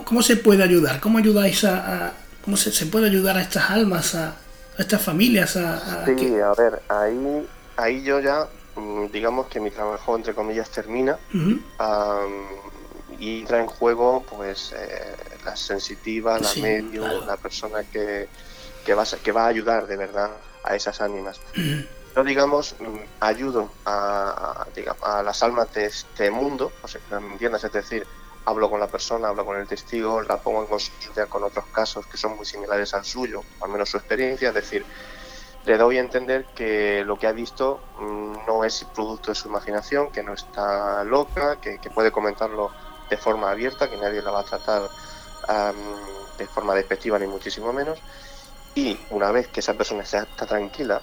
[0.05, 1.01] ¿Cómo, se puede ayudar?
[1.01, 2.13] ¿Cómo ayudáis a,
[2.45, 4.37] cómo se, puede ayudar a estas almas, a,
[4.77, 5.57] estas familias?
[5.57, 10.69] A, sí, a ver, ahí, ahí yo ya, mm, digamos que mi trabajo, entre comillas,
[10.69, 11.17] termina
[13.20, 15.15] y entra en juego pues eh,
[15.45, 18.28] la sensitiva, la medio, la persona que,
[18.86, 20.32] que, va, que va a ayudar de verdad
[20.63, 21.39] a esas ánimas.
[22.15, 24.65] Yo, digamos, mm, ayudo a,
[25.03, 27.63] a, las almas de este mundo, o sea, ¿me entiendas?
[27.63, 28.07] Es decir,
[28.45, 32.05] hablo con la persona, hablo con el testigo, la pongo en consulta con otros casos
[32.07, 34.86] que son muy similares al suyo, al menos su experiencia, es decir,
[35.68, 39.49] le doy a entender que lo que ha visto mm, no es producto de su
[39.49, 42.72] imaginación, que no está loca, que, puede comentarlo
[43.09, 44.89] de forma abierta, que nadie la va a tratar
[46.37, 47.99] de forma despectiva ni muchísimo menos,
[48.75, 51.01] y una vez que esa persona está tranquila,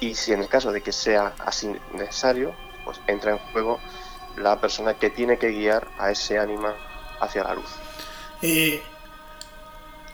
[0.00, 3.78] y si en el caso de que sea así necesario, pues entra en juego
[4.36, 6.74] la persona que tiene que guiar a ese ánima
[7.20, 7.70] hacia la luz.
[8.42, 8.82] Eh,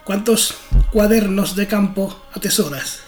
[0.04, 0.56] ¿Cuántos
[0.92, 3.02] cuadernos de campo atesoras?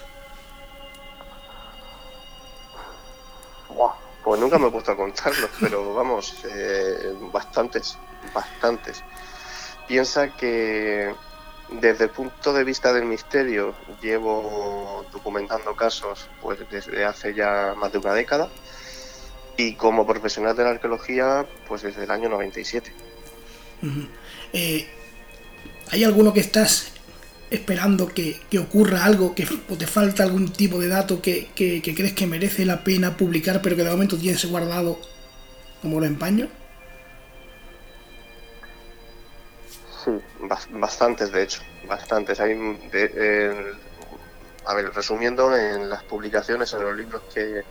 [4.26, 7.96] Pues nunca me he puesto a contarlos, pero vamos, eh, bastantes,
[8.34, 9.04] bastantes.
[9.86, 11.14] Piensa que
[11.70, 13.72] desde el punto de vista del misterio
[14.02, 18.50] llevo documentando casos pues desde hace ya más de una década
[19.56, 22.92] y como profesional de la arqueología pues desde el año 97.
[24.52, 24.90] Eh,
[25.92, 26.95] ¿Hay alguno que estás
[27.56, 32.64] esperando que, ocurra algo, que te falta algún tipo de dato que, crees que merece
[32.64, 34.98] la pena publicar, pero que de momento tienes guardado
[35.82, 36.48] como lo empaño?
[40.04, 40.12] Sí,
[40.70, 42.40] bastantes de hecho, bastantes.
[42.40, 42.52] Hay,
[44.64, 47.62] a ver, resumiendo, en las publicaciones, en los libros que,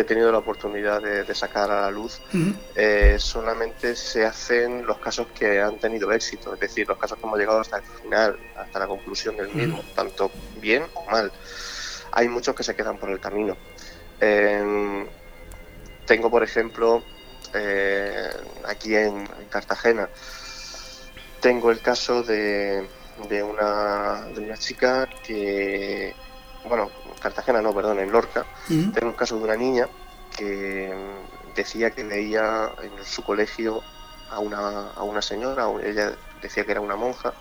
[0.00, 2.20] he tenido la oportunidad de, sacar a la luz,
[2.74, 7.26] eh, solamente se hacen los casos que han tenido éxito, es decir, los casos que
[7.26, 10.30] hemos llegado hasta el final, hasta la conclusión del mismo, tanto
[10.60, 11.30] bien o mal.
[12.12, 13.56] Hay muchos que se quedan por el camino.
[16.06, 17.02] Tengo, por ejemplo,
[17.54, 18.30] eh,
[18.66, 20.08] aquí en, Cartagena,
[21.40, 22.88] tengo el caso de,
[23.28, 26.14] de, una, de una chica que,
[26.64, 26.90] bueno,
[27.22, 29.88] Cartagena no, perdón, en Lorca, tengo un caso de una niña
[30.36, 30.92] que
[31.54, 33.82] decía que veía en su colegio
[34.30, 37.32] a una, a una señora, ella decía que era una monja,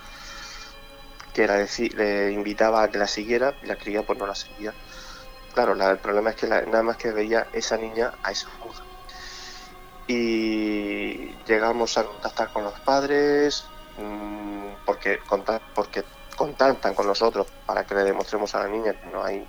[1.33, 1.47] que
[1.95, 4.73] le invitaba a que la siguiera y la cría pues no la seguía.
[5.53, 8.83] Claro, el problema es que nada más que veía esa niña a esa monja.
[10.07, 13.65] Y llegamos a contactar con los padres,
[13.97, 15.19] mm, porque,
[15.73, 16.03] porque
[16.35, 19.45] contactan con nosotros para que le demostremos a la niña que no hay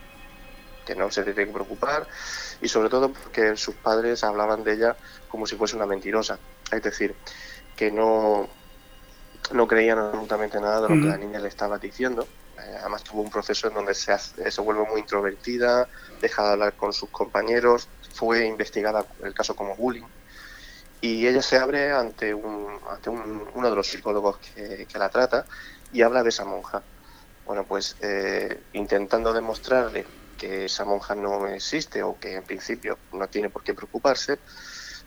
[0.84, 2.06] que no se tiene que preocupar
[2.60, 4.96] y sobre todo porque sus padres hablaban de ella
[5.28, 6.38] como si fuese una mentirosa,
[6.70, 7.14] es decir,
[7.76, 8.48] que no,
[9.52, 12.26] no creían absolutamente nada de lo que la niña le estaba diciendo.
[12.58, 15.88] Eh, además tuvo un proceso en donde se, se vuelve muy introvertida,
[16.20, 20.04] deja de hablar con sus compañeros, fue investigada el caso como bullying
[21.02, 25.44] y ella se abre ante, un, ante uno de los psicólogos que, la trata
[25.92, 26.80] y habla de esa monja.
[27.44, 30.06] Bueno, pues eh, intentando demostrarle
[30.42, 34.40] que esa monja no existe o que en principio no tiene por qué preocuparse,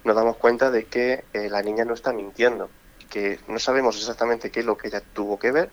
[0.05, 2.69] nos damos cuenta de que eh, la niña no está mintiendo,
[3.09, 5.69] que no sabemos exactamente qué es lo que ella tuvo que ver,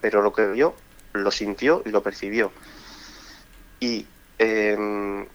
[0.00, 0.74] pero lo que vio,
[1.12, 2.52] lo sintió y lo percibió.
[3.80, 4.06] Y
[4.38, 5.26] em,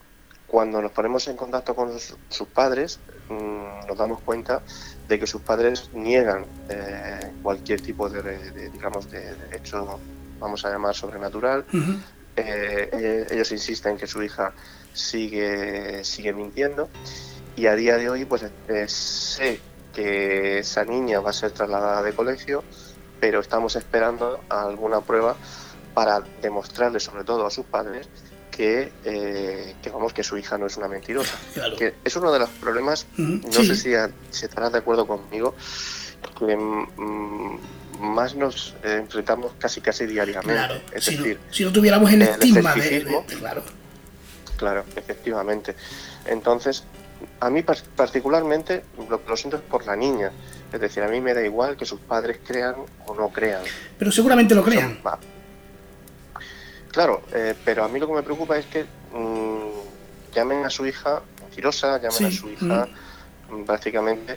[0.48, 2.98] cuando nos ponemos en contacto con sus, padres,
[3.28, 4.60] mm, nos damos cuenta
[5.06, 10.00] de que sus padres niegan eh, cualquier tipo de, digamos, de, hecho,
[10.40, 11.98] vamos a llamar sobrenatural, eh,
[12.46, 14.52] eh, ellos insisten que su hija
[14.92, 16.88] sigue, sigue mintiendo.
[17.56, 19.60] Y a día de hoy pues eh, sé
[19.92, 22.62] que esa niña va a ser trasladada de colegio,
[23.20, 25.36] pero estamos esperando alguna prueba
[25.94, 28.08] para demostrarle sobre todo a sus padres
[28.50, 28.92] que,
[29.82, 31.36] que vamos que su hija no es una mentirosa.
[31.76, 33.92] Que es uno de los problemas, no sé si,
[34.30, 35.54] si estarás de acuerdo conmigo,
[36.38, 37.58] que mm,
[37.98, 40.82] más nos enfrentamos casi casi diariamente.
[40.92, 43.62] es si decir, no, si no tuviéramos el estigma de, claro.
[44.56, 45.76] Claro, efectivamente.
[46.26, 46.82] Entonces,
[47.40, 50.32] a mí particularmente lo que lo siento es por la niña.
[50.72, 52.74] Es decir, a mí me da igual que sus padres crean
[53.06, 53.62] o no crean.
[53.98, 54.98] Pero seguramente lo crean.
[56.90, 60.86] claro, eh, pero a mí lo que me preocupa es que mm, llamen a su
[60.86, 62.88] hija mentirosa, llamen a su hija
[63.50, 64.36] mm, prácticamente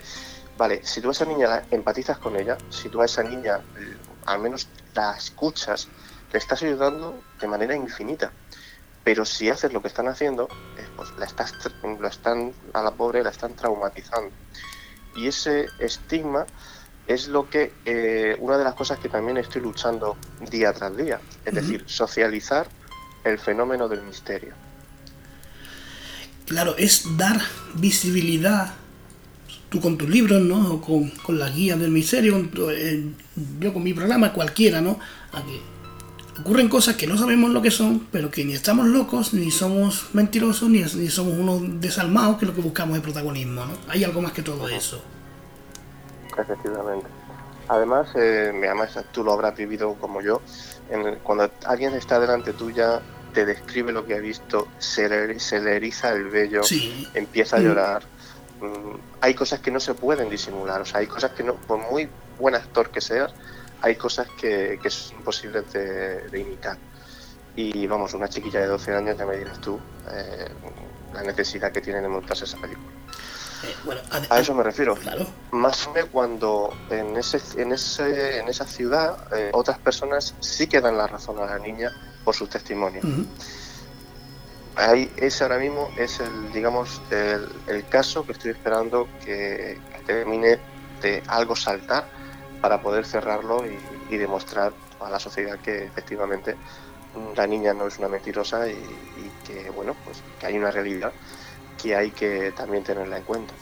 [0.62, 3.62] Vale, si tú a esa niña la empatizas con ella, si tú a esa niña
[3.80, 3.98] eh,
[4.28, 5.88] al menos la escuchas,
[6.32, 8.32] le estás ayudando de manera infinita.
[9.04, 10.48] Pero si haces lo que están haciendo,
[10.78, 14.30] eh, pues la estás, lo están, a la pobre la están traumatizando.
[15.16, 16.46] Y ese estigma
[17.08, 20.16] es lo que, eh, una de las cosas que también estoy luchando
[20.52, 22.68] día tras día, es decir, socializar
[23.24, 24.54] el fenómeno del misterio.
[26.46, 27.42] Claro, es dar
[27.74, 28.76] visibilidad
[29.72, 30.82] tú con tus libros, ¿no?
[30.82, 33.06] con, con las guías del misterio, eh,
[33.58, 35.00] yo con mi programa, cualquiera, ¿no?
[35.32, 35.62] Aquí
[36.38, 40.10] ocurren cosas que no sabemos lo que son, pero que ni estamos locos, ni somos
[40.14, 43.74] mentirosos, ni, ni somos unos desalmados, que lo que buscamos es protagonismo, ¿no?
[43.88, 45.02] Hay algo más que todo eso.
[46.38, 47.08] Efectivamente.
[47.70, 50.42] Además, eh, además tú lo habrás vivido como yo,
[51.24, 53.00] cuando alguien está delante tuya,
[53.34, 56.62] te describe lo que ha visto, se le, se le eriza el vello,
[57.14, 58.04] empieza a llorar.
[58.04, 58.21] Mm,
[59.22, 62.10] hay cosas que no se pueden disimular, o sea, hay cosas que no, por muy
[62.40, 63.34] buen actor que seas,
[63.82, 66.78] hay cosas que, que son imposibles de, imitar.
[67.56, 70.48] Y vamos, una chiquilla de 12 años, ya me dirás tú, eh,
[71.14, 72.88] la necesidad que tiene de montarse esa película.
[73.64, 74.96] Eh, a, eso me refiero.
[74.96, 75.26] Claro.
[75.52, 80.68] Más o menos cuando en, ese, en, ese, en esa ciudad eh, otras personas sí
[80.68, 81.92] que dan la razón a la niña
[82.24, 83.06] por sus testimonios.
[84.82, 89.78] Ahí, ese ahora mismo es el, digamos, el, caso que estoy esperando que,
[90.08, 90.58] termine
[91.02, 92.08] de algo saltar
[92.62, 93.64] para poder cerrarlo
[94.10, 96.58] y, demostrar a la sociedad que efectivamente
[97.36, 101.14] la niña no es una mentirosa y, y, que bueno pues que hay una realidad
[101.82, 103.54] que hay que también tenerla en cuenta.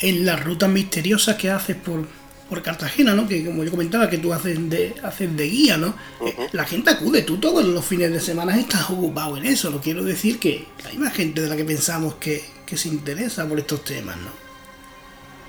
[0.00, 2.08] En las rutas misteriosas que haces por,
[2.54, 3.26] por Cartagena, ¿no?
[3.26, 5.94] Que como yo comentaba, que tú haces de, haces de guía, ¿no?
[6.24, 9.70] Eh, la gente acude, tú todos los fines de semana estás ocupado en eso.
[9.70, 13.56] Lo quiero decir que hay más gente de la que pensamos que, se interesa por
[13.56, 14.30] estos temas, ¿no?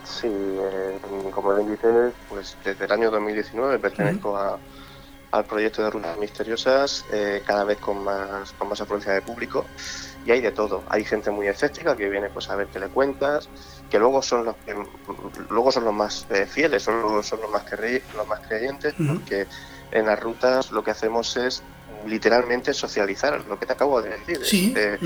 [0.04, 1.00] Sí, eh,
[1.32, 4.60] como bien dices, pues desde el año 2019 pertenezco a,
[5.32, 9.66] al proyecto de rutas misteriosas, eh, cada vez con más, con más afluencia de público
[10.24, 10.84] y hay de todo.
[10.88, 13.50] Hay gente muy escéptica que viene pues a ver qué le cuentas,
[13.90, 14.76] que luego son los que
[15.50, 17.66] luego son los más eh, fieles, son, son los más
[18.16, 19.48] los más creyentes, porque
[19.92, 21.64] en las rutas lo que hacemos es
[22.06, 24.98] literalmente socializar lo que te acabo de decir, eh,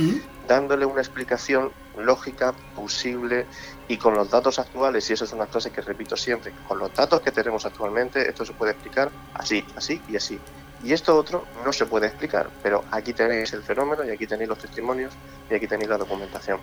[0.47, 3.45] dándole una explicación lógica, posible
[3.87, 6.93] y con los datos actuales, y eso es una frase que repito siempre, con los
[6.93, 10.39] datos que tenemos actualmente, esto se puede explicar así, así y así.
[10.83, 14.49] Y esto otro no se puede explicar, pero aquí tenéis el fenómeno y aquí tenéis
[14.49, 15.13] los testimonios
[15.49, 16.59] y aquí tenéis la documentación.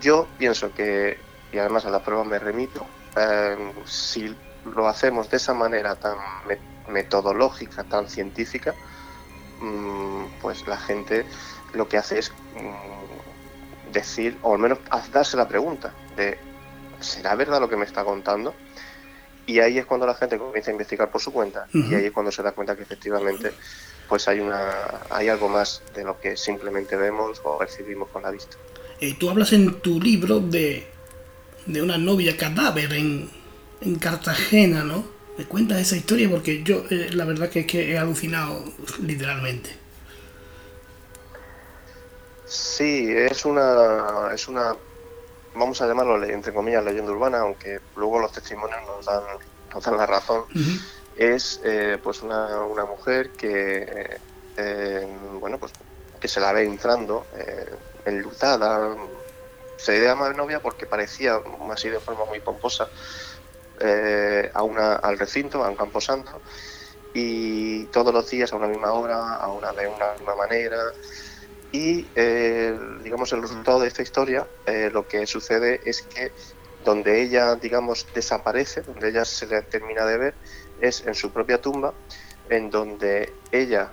[0.00, 1.18] Yo pienso que,
[1.52, 2.86] y además a la prueba me remito,
[3.16, 4.34] eh, si
[4.64, 6.16] lo hacemos de esa manera tan
[6.88, 8.74] metodológica, tan científica,
[9.60, 11.24] mm, pues la gente
[11.72, 14.78] lo que hace es mm, decir, o al menos
[15.12, 16.38] darse la pregunta de,
[17.00, 18.54] ¿será verdad lo que me está contando?
[19.46, 22.12] Y ahí es cuando la gente comienza a investigar por su cuenta y ahí es
[22.12, 23.52] cuando se da cuenta que efectivamente
[24.08, 24.70] pues hay una
[25.10, 28.56] hay algo más de lo que simplemente vemos o percibimos con la vista.
[29.04, 30.86] Eh, tú hablas en tu libro de,
[31.66, 33.28] de una novia cadáver en,
[33.82, 35.04] en Cartagena, ¿no?
[35.36, 38.64] Me cuentas esa historia porque yo eh, la verdad que es que he alucinado
[39.02, 39.76] literalmente.
[42.46, 44.74] Sí, es una es una
[45.54, 49.22] vamos a llamarlo entre comillas leyenda urbana, aunque luego los testimonios nos dan,
[49.74, 50.44] nos dan la razón,
[51.14, 54.18] es eh, pues una, una, mujer que
[54.56, 55.06] eh,
[55.38, 55.72] bueno pues
[56.18, 57.26] que se la ve entrando
[58.04, 58.96] enlutada,
[59.76, 61.40] se llama novia porque parecía
[61.70, 62.88] así de forma muy pomposa
[63.80, 66.40] eh, a una, al recinto, a un camposanto,
[67.12, 70.92] y todos los días a una misma hora, a una de una misma manera,
[71.72, 76.30] y eh, digamos el resultado de esta historia eh, lo que sucede es que
[76.84, 80.34] donde ella digamos desaparece donde ella se le termina de ver
[80.80, 81.92] es en su propia tumba
[82.48, 83.90] en donde ella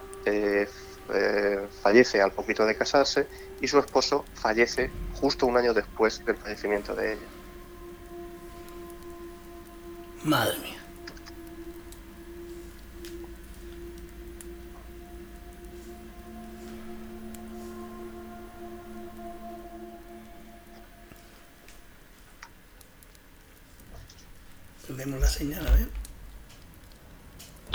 [1.14, 3.28] eh, fallece al poquito de casarse
[3.60, 7.28] y su esposo fallece justo un año después del fallecimiento de ella
[10.24, 10.82] madre mía
[24.94, 26.01] Vemos la señal, a ver.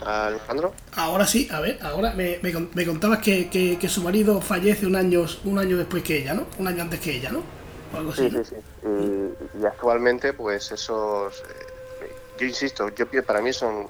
[0.05, 0.75] Alejandro.
[0.95, 5.25] Ahora sí, a ver, ahora me, me, contabas que, que, su marido fallece un año,
[5.45, 6.47] un año después que ella, ¿no?
[6.59, 7.43] Un año antes que ella, ¿no?
[8.15, 8.57] sí, sí, sí.
[9.61, 11.41] Y, actualmente, pues esos.
[11.41, 13.87] Eh, yo insisto, yo para mí son,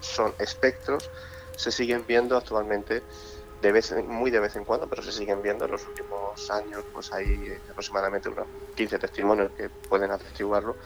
[0.00, 1.10] son espectros,
[1.56, 3.02] se siguen viendo actualmente
[3.60, 6.84] de vez muy de vez en cuando, pero se siguen viendo en los últimos años,
[6.92, 8.46] pues hay aproximadamente unos
[8.76, 10.76] 15 testimonios que pueden atestiguarlo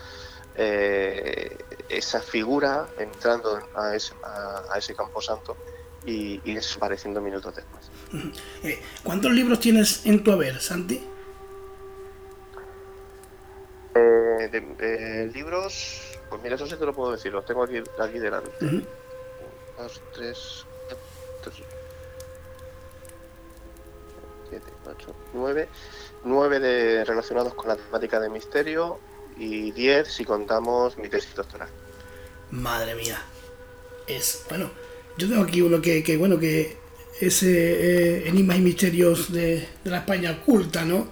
[0.57, 1.57] eh,
[1.89, 5.57] esa figura entrando a ese, a, ese camposanto
[6.05, 7.91] y, y, desapareciendo minutos después.
[8.63, 11.03] Eh, ¿Cuántos libros tienes en tu haber, Santi?
[13.95, 18.19] Eh, de, libros, pues mira, eso sí te lo puedo decir, los tengo aquí, aquí
[18.19, 18.51] delante.
[19.79, 20.67] dos, tres,
[24.49, 25.69] siete, ocho, nueve.
[26.25, 28.99] Nueve de, relacionados con la temática de misterio,
[29.39, 31.69] y 10 si contamos mi tesis doctoral.
[32.51, 33.21] Madre mía.
[34.07, 34.71] Es, bueno,
[35.17, 36.77] yo tengo aquí uno que, que bueno, que
[37.21, 41.09] es eh, Enigmas y Misterios de, la España oculta, ¿no?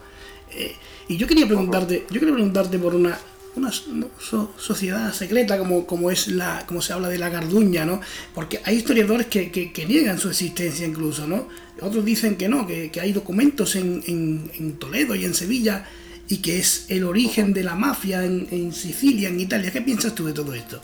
[0.53, 0.75] Eh,
[1.09, 3.19] y yo quería preguntarte, yo quería preguntarte por una,
[3.57, 8.01] una sociedad secreta como, como es la, como se habla de la Garduña, ¿no?
[8.35, 11.49] Porque hay historiadores que, que, niegan su existencia incluso, ¿no?
[11.81, 15.87] Otros dicen que no, que, que hay documentos en, en, en Toledo y en Sevilla
[16.31, 19.73] y que es el origen de la mafia en, Sicilia, en Italia.
[19.73, 20.81] ¿Qué piensas tú de todo esto?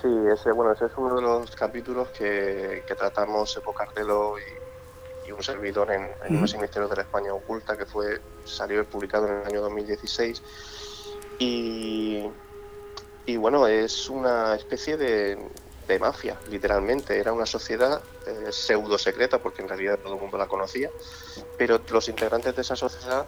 [0.00, 5.32] Sí, ese, bueno, ese es uno de los capítulos que, tratamos Epo Cartelo y, y
[5.32, 9.42] un servidor en, en unos misterios de la España oculta que fue salió publicado en
[9.42, 10.42] el año 2016
[11.38, 12.24] y,
[13.26, 15.38] y bueno, es una especie de,
[15.92, 17.18] de mafia, literalmente.
[17.18, 20.90] Era una sociedad eh, pseudo secreta, porque en realidad todo el mundo la conocía,
[21.58, 23.26] pero los integrantes de esa sociedad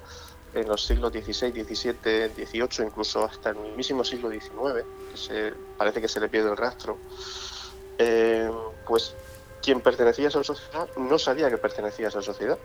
[0.54, 6.00] en los siglos XVI, XVII, XVIII, incluso hasta el mismísimo siglo XIX, que se, parece
[6.00, 6.98] que se le pierde el rastro,
[7.98, 8.50] eh,
[8.86, 9.14] pues
[9.62, 12.58] quien pertenecía a esa sociedad no sabía que pertenecía a esa sociedad.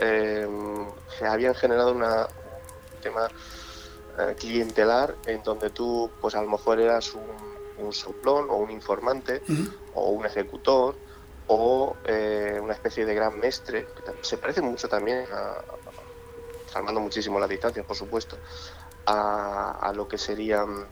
[0.00, 0.46] Eh,
[1.18, 3.28] se habían generado una, un tema
[4.18, 7.49] eh, clientelar en donde tú, pues a lo mejor eras un,
[7.92, 9.42] soplón o un informante
[9.94, 10.96] o un ejecutor
[11.46, 11.96] o
[12.62, 15.56] una especie de gran mestre, que se parece mucho también a,
[16.72, 18.38] salvando muchísimo las distancias, por supuesto,
[19.06, 20.86] a, lo que serían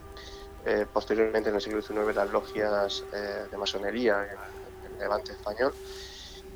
[0.65, 5.73] eh, posteriormente en el siglo XIX las logias eh, de masonería en, el Levante español,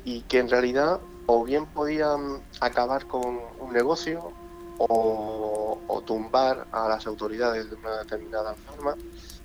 [0.04, 4.32] y que en realidad o bien podían acabar con un negocio
[4.76, 8.94] o, tumbar a las autoridades de una determinada forma,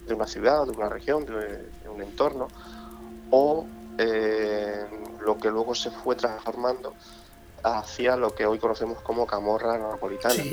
[0.10, 2.50] de una ciudad, de una región, de, un entorno,
[3.32, 3.66] o
[3.98, 4.86] eh,
[5.22, 6.94] lo que luego se fue transformando
[7.64, 10.44] hacia lo que hoy conocemos como camorra napolitana.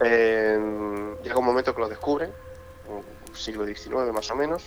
[0.00, 2.32] llega un momento que lo descubren,
[3.34, 4.62] siglo XIX más o menos,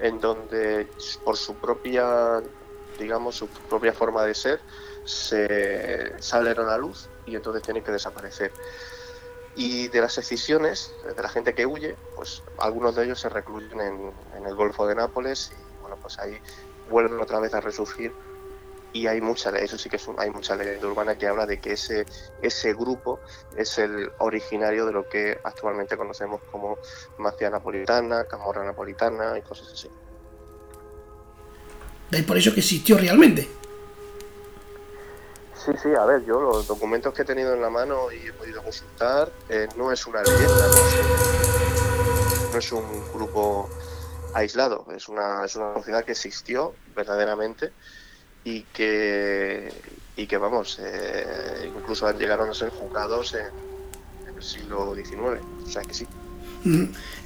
[0.00, 0.88] en donde
[1.24, 2.42] por su propia,
[2.98, 4.60] digamos, su propia forma de ser,
[5.04, 8.52] se salen a la luz y entonces tienen que desaparecer.
[9.56, 13.80] Y de las excisiones, de la gente que huye, pues algunos de ellos se recluyen
[13.80, 14.12] en,
[14.46, 16.38] el Golfo de Nápoles y bueno, pues ahí
[16.90, 18.12] vuelven otra vez a resurgir
[18.92, 21.72] y hay mucha, eso sí que es hay mucha leyenda urbana que habla de que
[21.72, 22.06] ese,
[22.42, 23.18] ese grupo
[23.56, 26.78] es el originario de lo que actualmente conocemos como
[27.18, 29.90] mafia napolitana, camorra napolitana y cosas así.
[32.10, 33.48] ¿Es por eso que existió realmente?
[35.64, 38.32] Sí, sí, a ver, yo los documentos que he tenido en la mano y he
[38.32, 40.68] podido consultar, eh, no es una leyenda,
[42.52, 42.84] no es, un,
[43.14, 43.68] grupo
[44.34, 47.72] aislado, es una, es una sociedad que existió verdaderamente
[48.44, 49.72] y que,
[50.16, 55.82] y que vamos, eh, incluso llegaron a ser juzgados en, el siglo XIX, o sea
[55.82, 56.06] que sí.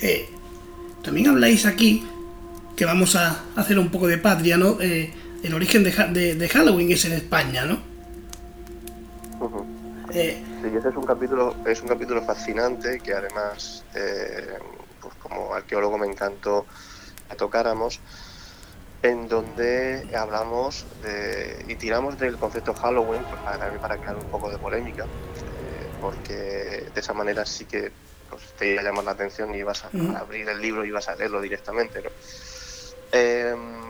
[0.01, 0.31] Eh,
[1.03, 2.07] también habláis aquí,
[2.77, 4.79] que vamos a hacer un poco de patria, ¿no?
[4.81, 7.90] El origen de, Halloween es en España, ¿no?
[10.13, 16.07] Sí, ese es un capítulo, es un capítulo fascinante que además, pues como arqueólogo me
[16.07, 16.67] encantó
[17.29, 18.01] que tocáramos
[19.03, 24.51] en donde hablamos de, y tiramos del concepto Halloween pues, para, para crear un poco
[24.51, 26.35] de polémica, eh, porque
[26.93, 27.91] de esa manera sí que
[28.29, 31.09] pues, te iba a llamar la atención y vas a, abrir el libro y vas
[31.09, 32.03] a leerlo directamente.
[33.13, 33.90] Em,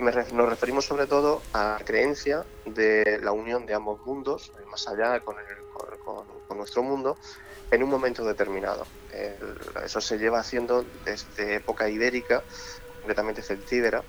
[0.00, 5.20] nos referimos sobre todo a la creencia de la unión de ambos mundos, más allá
[5.20, 5.36] con,
[6.48, 7.16] con, nuestro mundo,
[7.70, 8.86] en un momento determinado.
[9.84, 12.42] eso se lleva haciendo desde época ibérica,
[12.96, 14.02] completamente celtíbera,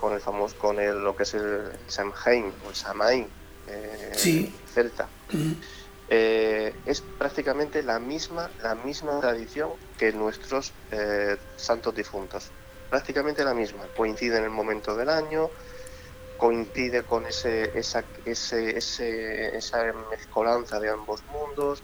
[0.00, 3.28] con el famoso, con el, lo que es el Samhain o el Samain
[3.68, 5.08] eh, celta.
[6.08, 12.50] Eh, es prácticamente la misma, la misma tradición que nuestros eh, santos difuntos.
[12.92, 13.86] Prácticamente la misma.
[13.96, 15.48] Coincide en el momento del año,
[16.36, 21.82] coincide con ese, esa, ese, esa mezcolanza de ambos mundos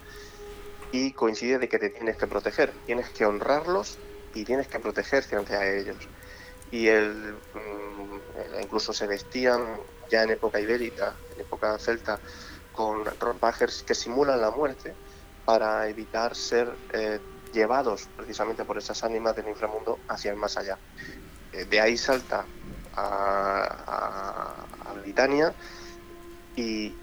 [0.93, 2.75] y coincide de que te tienes que proteger.
[2.85, 3.97] Tienes que honrarlos
[4.35, 5.97] y tienes que protegerte ante ellos
[6.71, 9.81] y el, mm, incluso se vestían
[10.11, 12.21] ya en época ibérica, en época celta,
[12.71, 14.95] con ropajes que simulan la muerte
[15.47, 17.19] para evitar ser eh,
[17.59, 20.79] llevados precisamente por esas ánimas del inframundo hacia el más allá.
[21.53, 22.45] Eh, de ahí salta
[22.95, 24.65] a,
[25.03, 25.55] Britania
[26.57, 26.95] y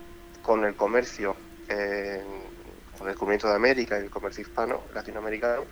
[0.41, 1.35] con el comercio,
[1.67, 5.63] con el descubrimiento de América y el comercio hispano, latinoamericano,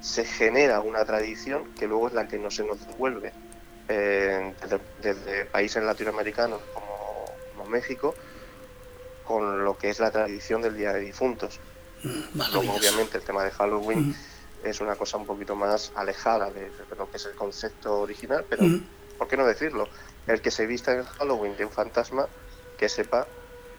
[0.00, 3.32] se genera una tradición que luego es la que no se nos devuelve
[3.88, 4.54] eh,
[5.00, 8.14] desde, países latinoamericanos como, México
[9.24, 11.58] con lo que es la tradición del Día de Difuntos.
[12.54, 14.14] Obviamente el tema de Halloween
[14.64, 18.64] es una cosa un poquito más alejada de, lo que es el concepto original, pero
[19.18, 19.88] ¿por qué no decirlo?
[20.26, 22.26] El que se vista en Halloween de un fantasma,
[22.78, 23.26] que sepa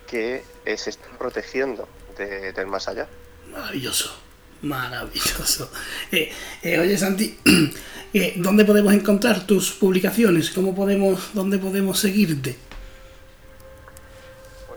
[0.07, 3.07] que eh, se están protegiendo del más allá.
[3.51, 4.27] Maravilloso.
[4.61, 5.69] Maravilloso.
[6.11, 6.31] Eh,
[6.63, 7.37] eh, oye, Santi,
[8.13, 10.51] eh, ¿dónde podemos encontrar tus publicaciones?
[10.51, 12.55] ¿Cómo podemos, ¿Dónde podemos seguirte?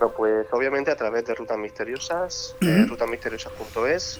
[0.01, 4.19] Bueno, pues obviamente a través de Rutas Misteriosas, uh rutasmisteriosas.es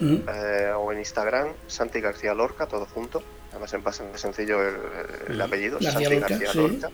[0.77, 3.23] o en Instagram, Santi García Lorca, todo junto.
[3.49, 4.59] además en bastante sencillo
[5.27, 6.91] el, apellido, Santi García Lorca.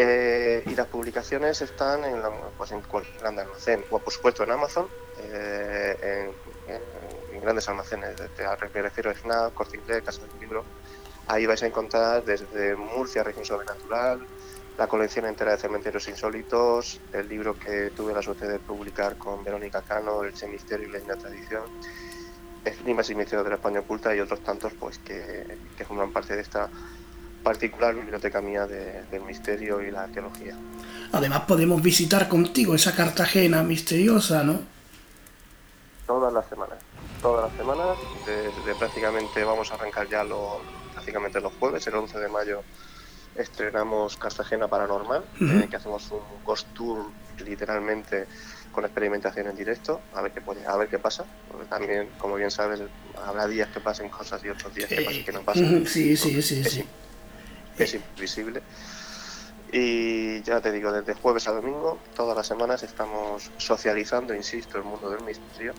[0.00, 2.20] Eh, y las publicaciones están en,
[2.56, 4.88] pues en cualquier gran almacén, o por supuesto en Amazon,
[5.20, 6.32] eh,
[7.30, 8.16] en, grandes almacenes,
[8.74, 10.64] me refiero a FNAC, Corte Inglés, Casa del Libro.
[11.28, 14.26] Ahí vais a encontrar desde Murcia, Región Sobrenatural,
[14.78, 19.42] la colección entera de cementerios insólitos, el libro que tuve la suerte de publicar con
[19.42, 21.64] Verónica Cano, El Misterio y la Tradición,
[22.64, 26.36] Enigmas y Misterios de la España Oculta y otros tantos pues que, que forman parte
[26.36, 26.70] de esta
[27.42, 30.56] particular biblioteca mía del misterio y la arqueología.
[31.10, 34.60] Además podemos visitar contigo esa Cartagena misteriosa, ¿no?
[36.06, 36.78] Todas las semanas,
[37.20, 40.60] todas las semanas, desde prácticamente vamos a arrancar ya lo,
[40.92, 42.62] prácticamente los jueves, el 11 de mayo
[43.38, 45.24] estrenamos Cartagena Paranormal,
[45.70, 47.06] que hacemos un ghost tour
[47.38, 48.26] literalmente
[48.72, 51.24] con experimentación en directo, a ver qué puede, a ver qué pasa.
[51.68, 52.80] también, como bien sabes,
[53.24, 55.86] habrá días que pasen cosas y otros días que, pasen, que no pasen.
[55.86, 56.84] Sí, sí, sí, sí
[57.78, 58.62] es invisible.
[59.70, 64.84] Y ya te digo, desde jueves a domingo, todas las semanas estamos socializando, insisto, el
[64.84, 65.74] mundo del misterio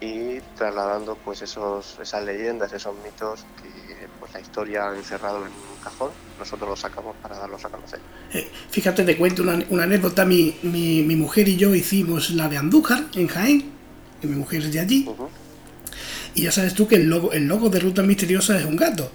[0.00, 5.52] y trasladando pues esos, esas leyendas, esos mitos que pues, la historia ha encerrado en
[5.86, 8.00] cajón, nosotros los sacamos para darlos a conocer.
[8.32, 12.56] Eh, fíjate, te cuento una, anécdota, mi, mi, mi, mujer y yo hicimos la de
[12.56, 13.70] Andújar en Jaén,
[14.20, 15.08] que mi mujer es de allí,
[16.34, 19.10] y ya sabes tú que el logo, el logo de Ruta Misteriosa es un gato.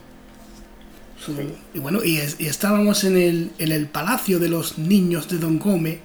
[1.74, 6.00] Y bueno, y, estábamos en el, en el Palacio de los Niños de Don Come,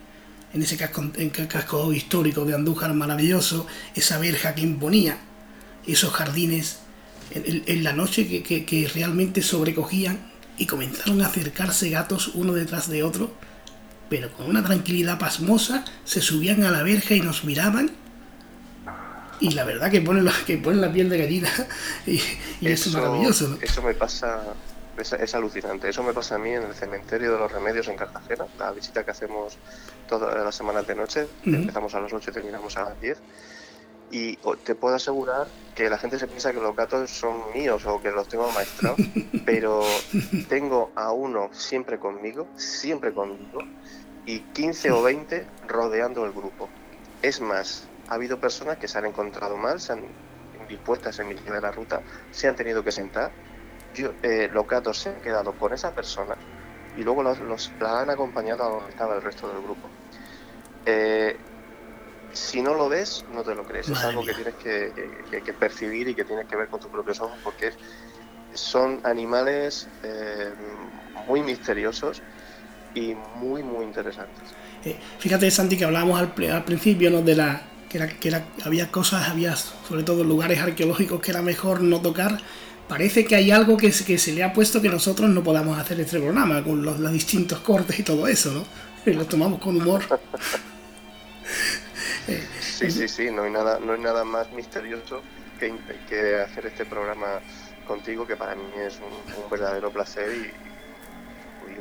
[0.52, 5.18] en ese casco, en casco histórico de Andújar maravilloso, esa verja que imponía,
[5.86, 6.80] esos jardines
[7.30, 10.18] en, la noche que, que, realmente sobrecogían
[10.58, 13.32] y comenzaron a acercarse gatos uno detrás de otro,
[14.08, 17.90] pero con una tranquilidad pasmosa se subían a la verja y nos miraban.
[19.38, 21.50] Y la verdad que ponen la, que ponen la piel de gallina
[22.06, 22.20] y,
[22.62, 23.48] es maravilloso.
[23.48, 23.58] ¿no?
[23.60, 24.54] Eso me pasa
[24.98, 25.88] es, alucinante.
[25.88, 29.04] Eso me pasa a mí en el cementerio de los remedios en Cartagena, la visita
[29.04, 29.58] que hacemos
[30.08, 31.26] todas las semanas de noche.
[31.44, 33.18] Empezamos a las 8 y terminamos a las 10.
[34.10, 38.00] Y te puedo asegurar que la gente se piensa que los gatos son míos o
[38.00, 38.98] que los tengo maestrados,
[39.44, 39.82] pero
[40.48, 43.60] tengo a uno siempre conmigo, siempre conmigo,
[44.24, 46.68] y 15 o 20 rodeando el grupo.
[47.22, 50.04] Es más, ha habido personas que se han encontrado mal, se han
[50.68, 52.02] dispuestas en mitad de la ruta,
[52.32, 53.30] se han tenido que sentar
[54.22, 56.36] eh, los gatos se han quedado con esa persona
[56.96, 59.88] y luego los, la han acompañado a donde estaba el resto del grupo.
[60.84, 61.36] Eh,
[62.36, 63.88] si no lo ves, no te lo crees.
[63.88, 67.36] es algo que tienes que, percibir y que tienes que ver con tus propios ojos
[67.42, 67.72] porque
[68.54, 70.52] son animales eh,
[71.26, 72.22] muy misteriosos
[72.94, 74.42] y muy, muy interesantes.
[75.18, 76.32] fíjate, Santi, que hablábamos al,
[76.64, 77.22] principio ¿no?
[77.22, 81.82] de la que, era, que había cosas, había sobre todo lugares arqueológicos que era mejor
[81.82, 82.38] no tocar
[82.88, 86.00] parece que hay algo que, que se le ha puesto que nosotros no podamos hacer
[86.00, 88.64] este programa, con los, distintos cortes y todo eso, ¿no?
[89.10, 90.02] Y lo tomamos con humor.
[92.60, 95.22] sí, sí, sí, no hay nada, no hay nada más misterioso
[95.58, 97.40] que, hacer este programa
[97.86, 100.66] contigo, que para mí es un, verdadero placer y,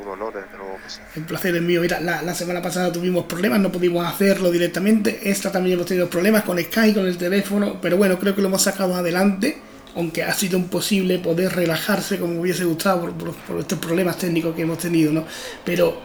[0.01, 0.99] un honor, desde luego que sí.
[1.15, 1.79] El placer es mío.
[1.79, 5.29] Mira, la, la, semana pasada tuvimos problemas, no pudimos hacerlo directamente.
[5.29, 8.49] Esta también hemos tenido problemas con Skype, con el teléfono, pero bueno, creo que lo
[8.49, 9.57] hemos sacado adelante
[9.95, 14.77] aunque ha sido imposible poder relajarse como hubiese gustado por, estos problemas técnicos que hemos
[14.77, 15.25] tenido, ¿no?
[15.63, 16.01] Pero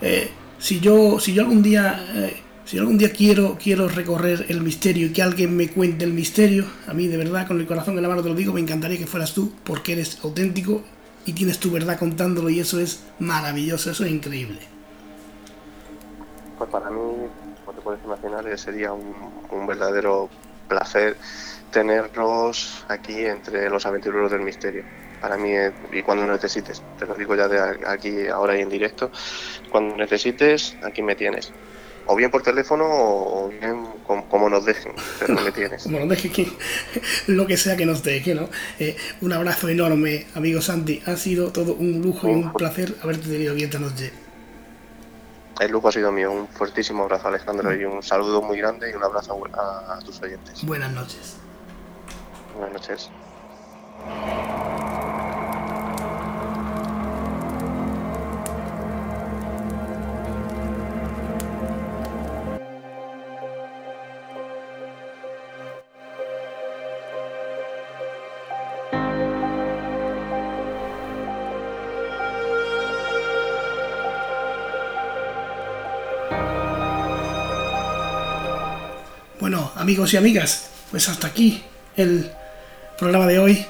[0.00, 2.36] eh, si yo si yo algún día eh,
[2.66, 6.66] si algún día quiero quiero recorrer el misterio y que alguien me cuente el misterio,
[6.88, 8.98] a mí de verdad con el corazón en la mano te lo digo, me encantaría
[8.98, 10.82] que fueras tú porque eres auténtico
[11.24, 14.58] y tienes tu verdad contándolo y eso es maravilloso, eso es increíble.
[16.58, 16.98] Pues para mí,
[17.64, 19.14] como te puedes imaginar, sería un,
[19.50, 20.28] un verdadero
[20.68, 21.16] placer
[21.70, 24.82] tenerlos aquí entre los aventureros del misterio.
[25.20, 25.52] Para mí,
[25.92, 29.10] y cuando necesites, te lo digo ya de aquí, ahora y en directo,
[29.70, 31.52] cuando necesites, aquí me tienes.
[32.06, 35.82] O bien por teléfono o bien como, nos dejen, pero me tienes.
[35.82, 36.46] como nos deje,
[37.26, 38.48] lo que sea que nos deje, ¿no?
[38.78, 41.02] Eh, un abrazo enorme, amigo Santi.
[41.06, 44.12] Ha sido todo un lujo y un placer haberte tenido aquí esta noche.
[45.58, 46.30] El lujo ha sido mío.
[46.30, 50.64] Un fuertísimo abrazo, Alejandro, y un saludo muy grande y un abrazo a tus oyentes.
[50.64, 51.36] Buenas noches.
[52.54, 53.10] Buenas noches.
[79.86, 81.62] Amigos y amigas, pues hasta aquí
[81.96, 82.28] el
[82.98, 83.64] programa de hoy.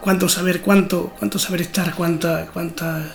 [0.00, 3.06] cuánto saber, cuánto, cuánto saber estar, cuánta, cuánta,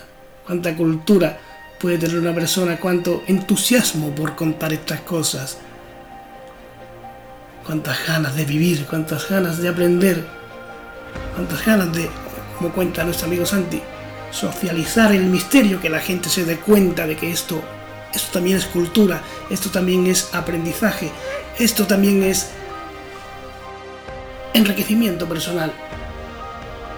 [0.48, 1.38] cuánta cultura
[1.82, 5.58] puede tener una persona, cuánto entusiasmo por contar estas cosas,
[7.66, 10.26] cuántas ganas de vivir, cuántas ganas de aprender,
[11.36, 12.10] cuántas ganas de,
[12.58, 13.82] como cuenta nuestro amigo Santi,
[14.32, 17.62] socializar el misterio, que la gente se dé cuenta de que esto,
[18.14, 21.12] esto también es cultura, esto también es aprendizaje,
[21.60, 22.50] esto también es
[24.54, 25.72] enriquecimiento personal.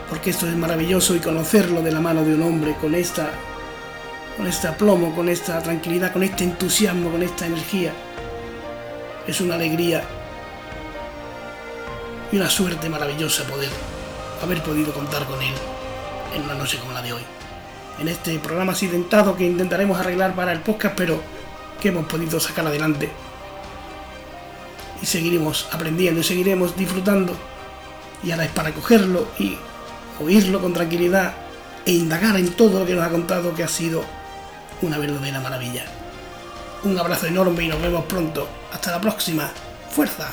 [0.10, 3.30] Porque esto es maravilloso y conocerlo de la mano de un hombre con esta
[4.38, 7.91] con este aplomo, con esta tranquilidad, con este entusiasmo, con esta energía.
[9.26, 10.03] Es una alegría
[12.32, 13.70] y una suerte maravillosa poder
[14.41, 15.53] haber podido contar con él
[16.36, 17.22] en una noche como la de hoy.
[17.99, 21.20] En este programa accidentado que intentaremos arreglar para el podcast, pero
[21.82, 23.10] que hemos podido sacar adelante.
[25.01, 27.33] Y seguiremos aprendiendo y seguiremos disfrutando.
[28.23, 29.57] Y ahora es para cogerlo y
[30.19, 31.33] oírlo con tranquilidad
[31.85, 34.03] e indagar en todo lo que nos ha contado que ha sido
[34.81, 35.85] una verdadera maravilla.
[36.83, 38.47] Un abrazo enorme y nos vemos pronto.
[38.71, 39.49] Hasta la próxima.
[39.89, 40.29] Fuerza.